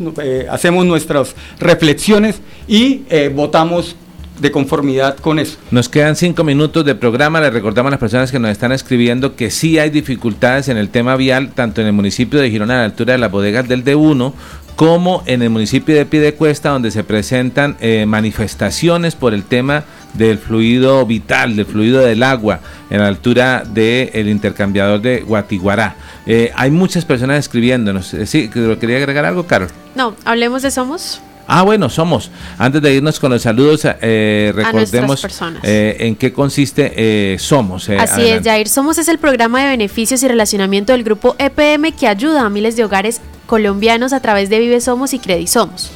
[0.50, 3.02] hacemos nuestras reflexiones y
[3.34, 3.96] votamos
[4.38, 5.58] de conformidad con eso.
[5.70, 7.40] Nos quedan cinco minutos de programa.
[7.40, 10.88] Le recordamos a las personas que nos están escribiendo que sí hay dificultades en el
[10.88, 13.84] tema vial, tanto en el municipio de Girona a la altura de las bodegas del
[13.84, 14.32] D1,
[14.76, 19.84] como en el municipio de Piedecuesta, donde se presentan eh, manifestaciones por el tema
[20.14, 25.96] del fluido vital, del fluido del agua, en la altura del intercambiador de Guatiguará.
[26.26, 28.14] Eh, hay muchas personas escribiéndonos.
[28.14, 29.68] Eh, sí, ¿quería agregar algo, Carol?
[29.94, 31.20] No, hablemos de Somos.
[31.46, 32.30] Ah, bueno, somos.
[32.58, 35.24] Antes de irnos con los saludos, eh, recordemos
[35.62, 37.88] eh, en qué consiste eh, Somos.
[37.88, 38.68] Así es, Jair.
[38.68, 42.76] Somos es el programa de beneficios y relacionamiento del grupo EPM que ayuda a miles
[42.76, 45.90] de hogares colombianos a través de Vive Somos y Somos.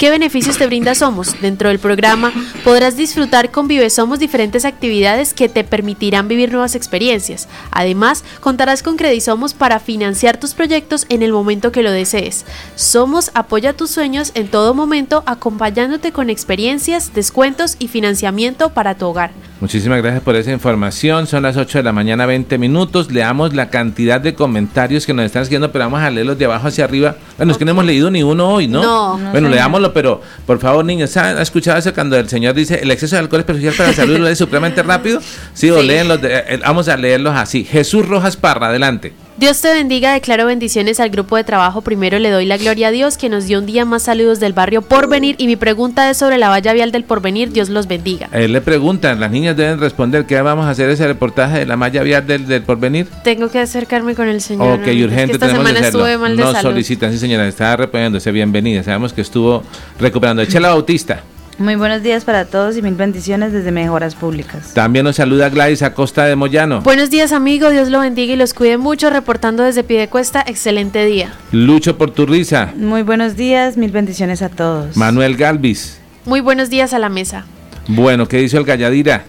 [0.00, 1.42] ¿Qué beneficios te brinda Somos?
[1.42, 2.32] Dentro del programa
[2.64, 7.50] podrás disfrutar con Vive Somos diferentes actividades que te permitirán vivir nuevas experiencias.
[7.70, 12.46] Además, contarás con Somos para financiar tus proyectos en el momento que lo desees.
[12.76, 19.04] Somos apoya tus sueños en todo momento acompañándote con experiencias, descuentos y financiamiento para tu
[19.04, 19.32] hogar.
[19.60, 21.26] Muchísimas gracias por esa información.
[21.26, 23.12] Son las 8 de la mañana, 20 minutos.
[23.12, 26.68] Leamos la cantidad de comentarios que nos están escribiendo, pero vamos a leerlos de abajo
[26.68, 27.16] hacia arriba.
[27.36, 28.82] Bueno, es que no hemos leído ni uno hoy, ¿no?
[28.82, 29.30] No.
[29.32, 33.16] bueno, leámoslo, pero por favor, niños, ¿han escuchado eso cuando el señor dice el exceso
[33.16, 34.18] de alcohol es perjudicial para la salud?
[34.18, 35.20] ¿Lo lee supremamente rápido?
[35.54, 36.20] Sí, o léenlos.
[36.22, 37.64] Eh, vamos a leerlos así.
[37.64, 39.12] Jesús Rojas Parra, adelante.
[39.36, 41.80] Dios te bendiga, declaro bendiciones al grupo de trabajo.
[41.80, 44.52] Primero le doy la gloria a Dios que nos dio un día más saludos del
[44.52, 47.50] barrio Porvenir y mi pregunta es sobre la valla vial del Porvenir.
[47.50, 48.28] Dios los bendiga.
[48.32, 51.76] Él le preguntan, las niñas deben responder, ¿qué vamos a hacer ese reportaje de la
[51.76, 53.06] malla vial del, del Porvenir?
[53.24, 54.80] Tengo que acercarme con el señor.
[54.80, 55.32] Ok, urgente.
[55.32, 58.82] esta semana estuve mal de Nos solicitan, sí señora, está reponiéndose, bienvenida.
[58.82, 59.62] Sabemos que estuvo
[59.98, 60.42] recuperando.
[60.42, 61.22] Echela Bautista.
[61.60, 64.72] Muy buenos días para todos y mil bendiciones desde Mejoras Públicas.
[64.72, 66.80] También nos saluda Gladys Acosta de Moyano.
[66.80, 67.68] Buenos días, amigo.
[67.68, 69.10] Dios lo bendiga y los cuide mucho.
[69.10, 71.34] Reportando desde Piedecuesta, excelente día.
[71.52, 72.72] Lucho por tu risa.
[72.76, 74.96] Muy buenos días, mil bendiciones a todos.
[74.96, 76.00] Manuel Galvis.
[76.24, 77.44] Muy buenos días a la mesa.
[77.88, 79.26] Bueno, ¿qué dice el Galladira?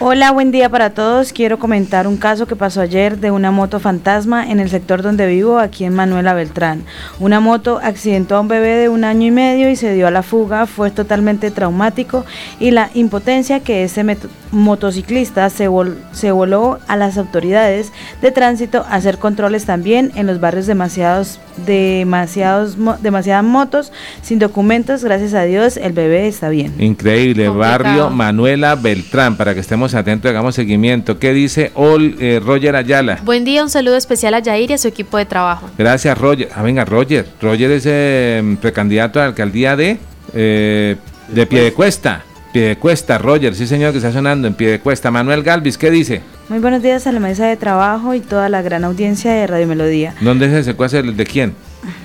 [0.00, 1.32] Hola, buen día para todos.
[1.32, 5.24] Quiero comentar un caso que pasó ayer de una moto fantasma en el sector donde
[5.28, 6.82] vivo, aquí en Manuela Beltrán.
[7.20, 10.10] Una moto accidentó a un bebé de un año y medio y se dio a
[10.10, 10.66] la fuga.
[10.66, 12.24] Fue totalmente traumático
[12.58, 14.02] y la impotencia que ese
[14.50, 15.68] motociclista se,
[16.12, 21.40] se voló a las autoridades de tránsito a hacer controles también en los barrios demasiados
[21.66, 23.92] demasiados demasiadas motos
[24.22, 29.60] sin documentos gracias a Dios el bebé está bien increíble barrio Manuela Beltrán para que
[29.60, 34.32] estemos atentos hagamos seguimiento qué dice Ol, eh, Roger Ayala buen día un saludo especial
[34.32, 37.84] a Yair y a su equipo de trabajo gracias Roger ah, venga Roger Roger es
[37.86, 39.98] eh, precandidato a la alcaldía de
[40.32, 40.96] eh,
[41.28, 46.22] de Piedecuesta Piedecuesta Roger sí señor que está sonando en Piedecuesta Manuel Galvis qué dice
[46.48, 49.66] muy buenos días a la mesa de trabajo y toda la gran audiencia de Radio
[49.66, 50.14] Melodía.
[50.20, 51.02] ¿Dónde ese secuace?
[51.02, 51.54] ¿De quién?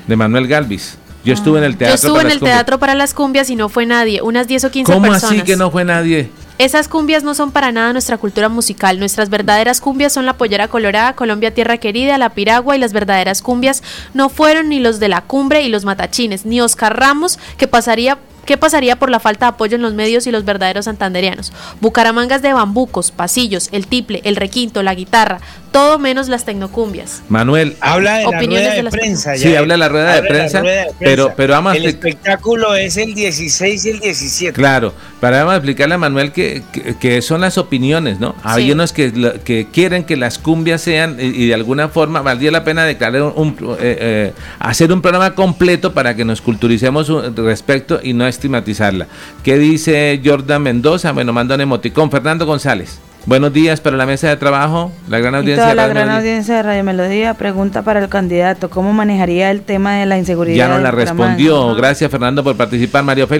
[0.07, 0.97] De Manuel Galvis.
[1.26, 1.97] Yo estuve en el teatro.
[1.97, 4.72] Yo estuve en el teatro para las cumbias y no fue nadie, unas 10 o
[4.72, 5.22] 15 personas.
[5.22, 6.30] ¿Cómo así que no fue nadie?
[6.60, 8.99] Esas cumbias no son para nada nuestra cultura musical.
[8.99, 13.41] Nuestras verdaderas cumbias son la pollera colorada, Colombia Tierra Querida, la piragua y las verdaderas
[13.41, 13.81] cumbias
[14.14, 18.18] no fueron ni los de la cumbre y los matachines, ni Oscar Ramos, que pasaría
[18.45, 21.53] ¿Qué pasaría por la falta de apoyo en los medios y los verdaderos santanderianos?
[21.81, 25.40] Bucaramangas de bambucos, pasillos, el tiple, el requinto, la guitarra,
[25.71, 27.23] todo menos las tecnocumbias.
[27.29, 29.35] Manuel, habla de Opiniones la rueda de, prensa.
[29.35, 30.63] Sí, habla de la rueda, de, prensa,
[30.99, 34.53] pero pero vamos El espectáculo es el 16 y el 17.
[34.53, 36.63] Claro, para vamos a explicarle a Manuel que,
[36.99, 38.35] que, son las opiniones, ¿no?
[38.43, 39.11] Hay unos que,
[39.43, 43.55] que quieren que las cumbias sean y, de alguna forma valdría la pena declarar un,
[43.79, 49.07] eh, eh, hacer un programa completo para que nos culturicemos respecto y no estigmatizarla.
[49.43, 51.11] ¿Qué dice Jordan Mendoza?
[51.11, 52.09] Bueno, manda un emoticón.
[52.11, 52.99] Fernando González.
[53.25, 55.67] Buenos días para la mesa de trabajo, la gran audiencia.
[55.67, 59.95] de la gran audiencia de Radio Melodía pregunta para el candidato, ¿cómo manejaría el tema
[59.95, 60.57] de la inseguridad?
[60.57, 61.75] Ya no la respondió.
[61.75, 62.99] Gracias Fernando por participar.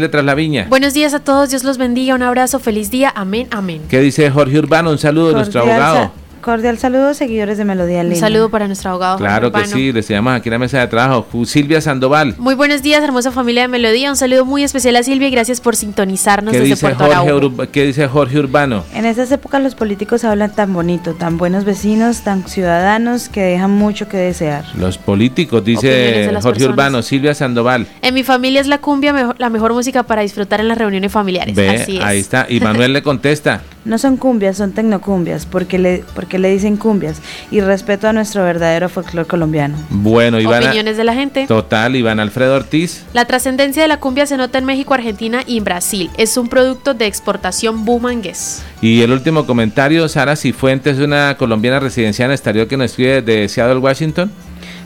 [0.10, 0.68] Tras la viña.
[0.69, 3.81] Buenos días a todos, Dios los bendiga, un abrazo, feliz día, amén, amén.
[3.89, 4.91] ¿Qué dice Jorge Urbano?
[4.91, 6.11] Un saludo de nuestro abogado.
[6.49, 9.19] Cordial saludo, seguidores de Melodía Un saludo para nuestro abogado.
[9.19, 11.27] Claro que sí, les llamamos aquí en la mesa de trabajo.
[11.45, 12.34] Silvia Sandoval.
[12.39, 14.09] Muy buenos días, hermosa familia de Melodía.
[14.09, 18.07] Un saludo muy especial a Silvia y gracias por sintonizarnos desde Puerto Jorge ¿Qué dice
[18.07, 18.84] Jorge Urbano?
[18.95, 23.69] En estas épocas los políticos hablan tan bonito, tan buenos vecinos, tan ciudadanos que dejan
[23.69, 24.65] mucho que desear.
[24.76, 27.03] Los políticos, dice Jorge Urbano.
[27.03, 27.85] Silvia Sandoval.
[28.01, 31.55] En mi familia es la cumbia la mejor música para disfrutar en las reuniones familiares.
[31.55, 32.47] Ve, ahí está.
[32.49, 33.61] Y Manuel le contesta.
[33.85, 38.43] No son cumbias, son tecnocumbias, porque le, porque le dicen cumbias y respeto a nuestro
[38.43, 39.77] verdadero folclore colombiano.
[39.89, 40.64] Bueno, Iván.
[40.64, 41.47] Opiniones de la gente.
[41.47, 43.06] Total, Iván Alfredo Ortiz.
[43.14, 46.10] La trascendencia de la cumbia se nota en México, Argentina y en Brasil.
[46.18, 48.64] Es un producto de exportación bumangués.
[48.81, 53.47] Y el último comentario, Sara Cifuentes, una colombiana residencial en exterior que nos escribe de
[53.47, 54.31] Seattle, Washington.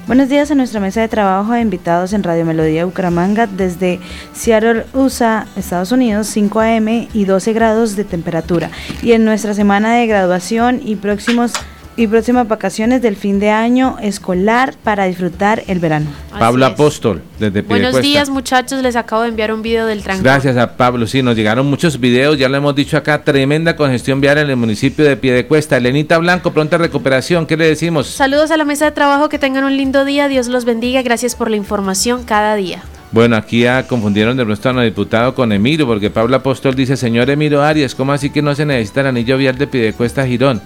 [0.06, 4.02] Buenos días a nuestra mesa de trabajo de invitados en Radio Melodía Bucaramanga desde
[4.34, 7.08] Seattle, USA, Estados Unidos, 5 a.m.
[7.14, 8.70] y 12 grados de temperatura.
[9.02, 11.54] Y en nuestra semana de graduación y próximos
[11.96, 16.08] y próximas vacaciones del fin de año escolar para disfrutar el verano.
[16.38, 20.30] Pablo Apóstol, desde Buenos días muchachos, les acabo de enviar un video del transporte.
[20.30, 24.20] Gracias a Pablo, sí, nos llegaron muchos videos, ya lo hemos dicho acá, tremenda congestión
[24.22, 25.78] vial en el municipio de Piedecuesta.
[25.78, 28.08] Elenita Blanco, pronta recuperación, ¿qué le decimos?
[28.08, 31.36] Saludos a la mesa de trabajo, que tengan un lindo día, Dios los bendiga, gracias
[31.36, 32.84] por la información cada día.
[33.14, 37.62] Bueno, aquí ya confundieron de nuestro diputado con Emiro, porque Pablo Apóstol dice, señor Emiro
[37.62, 40.64] Arias, ¿cómo así que no se necesita el anillo vial de Piedecuesta Girón?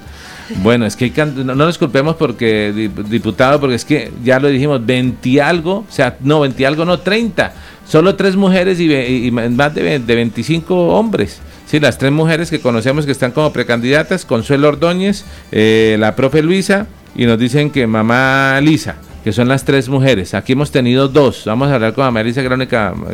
[0.58, 5.42] Bueno, es que no, nos culpemos porque, diputado, porque es que ya lo dijimos, 20
[5.42, 7.54] algo, o sea, no, 20 algo, no, 30.
[7.88, 11.40] Solo tres mujeres y, más de, de 25 hombres.
[11.66, 16.42] Sí, las tres mujeres que conocemos que están como precandidatas, Consuelo Ordóñez, eh, la profe
[16.42, 20.34] Luisa, y nos dicen que mamá Lisa, que son las tres mujeres.
[20.34, 21.44] Aquí hemos tenido dos.
[21.46, 22.42] Vamos a hablar con mamá Lisa,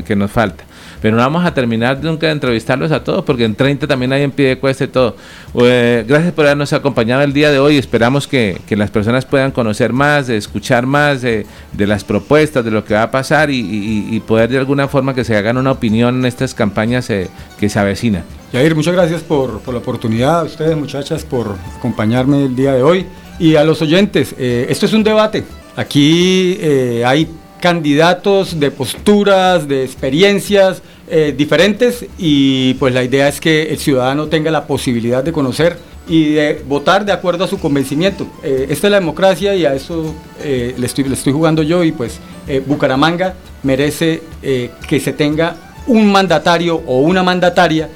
[0.05, 0.63] que nos falta
[1.03, 4.23] pero no vamos a terminar nunca de entrevistarlos a todos porque en 30 también hay
[4.23, 5.17] en pie de cuesta y todo.
[5.61, 7.77] Eh, gracias por habernos acompañado el día de hoy.
[7.77, 11.45] Esperamos que, las personas puedan conocer más, escuchar más de,
[11.77, 15.35] las propuestas, de lo que va a pasar y, poder de alguna forma que se
[15.35, 18.23] hagan una opinión en estas campañas eh, que se avecinan.
[18.53, 23.07] Yair, muchas gracias por, la oportunidad, a ustedes muchachas por acompañarme el día de hoy
[23.39, 24.33] y a los oyentes.
[24.37, 25.43] Eh, esto es un debate.
[25.75, 26.57] Aquí
[27.03, 27.27] hay
[27.63, 34.27] candidatos de posturas, de experiencias, eh, diferentes y pues la idea es que el ciudadano
[34.27, 38.27] tenga la posibilidad de conocer y de votar de acuerdo a su convencimiento.
[38.43, 40.13] Eh, esta es la democracia y a eso
[40.43, 42.19] eh, le, estoy, le estoy jugando yo y pues
[42.67, 45.55] Bucaramanga merece que se tenga
[45.87, 47.87] un mandatario o una mandataria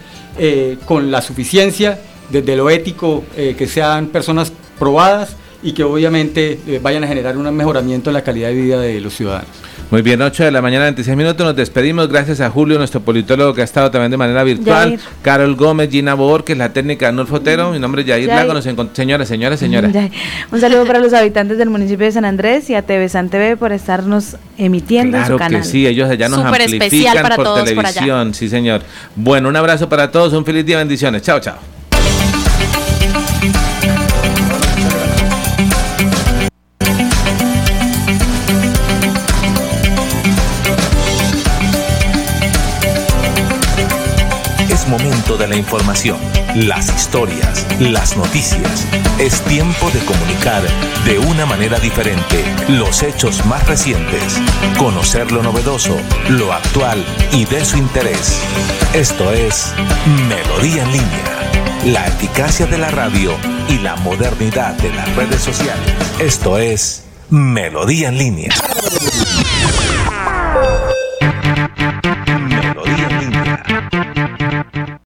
[0.86, 2.00] con la suficiencia
[2.30, 8.10] desde lo ético, que sean personas probadas y que obviamente vayan a generar un mejoramiento
[8.10, 9.50] en la calidad de vida de los ciudadanos.
[9.90, 11.46] Muy bien, 8 de la mañana, 26 minutos.
[11.46, 12.10] Nos despedimos.
[12.10, 14.90] Gracias a Julio, nuestro politólogo que ha estado también de manera virtual.
[14.90, 15.00] Yair.
[15.22, 17.72] Carol Gómez, Gina Borges, la técnica Arnulfo Otero.
[17.72, 18.38] Mi nombre es Yair Yair.
[18.48, 18.54] Lago.
[18.54, 18.66] Nos
[18.98, 19.30] señores,
[19.60, 19.94] señoras.
[19.94, 20.10] Ya.
[20.52, 23.56] Un saludo para los habitantes del municipio de San Andrés y a TV San TV
[23.56, 25.62] por estarnos emitiendo en su Claro canal.
[25.62, 27.94] que sí, ellos allá nos Súper especial amplifican para por todos por allá.
[27.94, 28.82] televisión, sí señor.
[29.16, 31.22] Bueno, un abrazo para todos, un feliz día, bendiciones.
[31.22, 31.77] Chao, chao.
[45.58, 46.18] información,
[46.56, 48.86] las historias, las noticias.
[49.20, 50.62] Es tiempo de comunicar
[51.06, 54.40] de una manera diferente los hechos más recientes,
[54.78, 55.98] conocer lo novedoso,
[56.30, 58.40] lo actual y de su interés.
[58.94, 59.74] Esto es
[60.30, 61.52] Melodía en línea,
[61.86, 63.32] la eficacia de la radio
[63.70, 65.94] y la modernidad de las redes sociales.
[66.20, 68.50] Esto es Melodía en línea.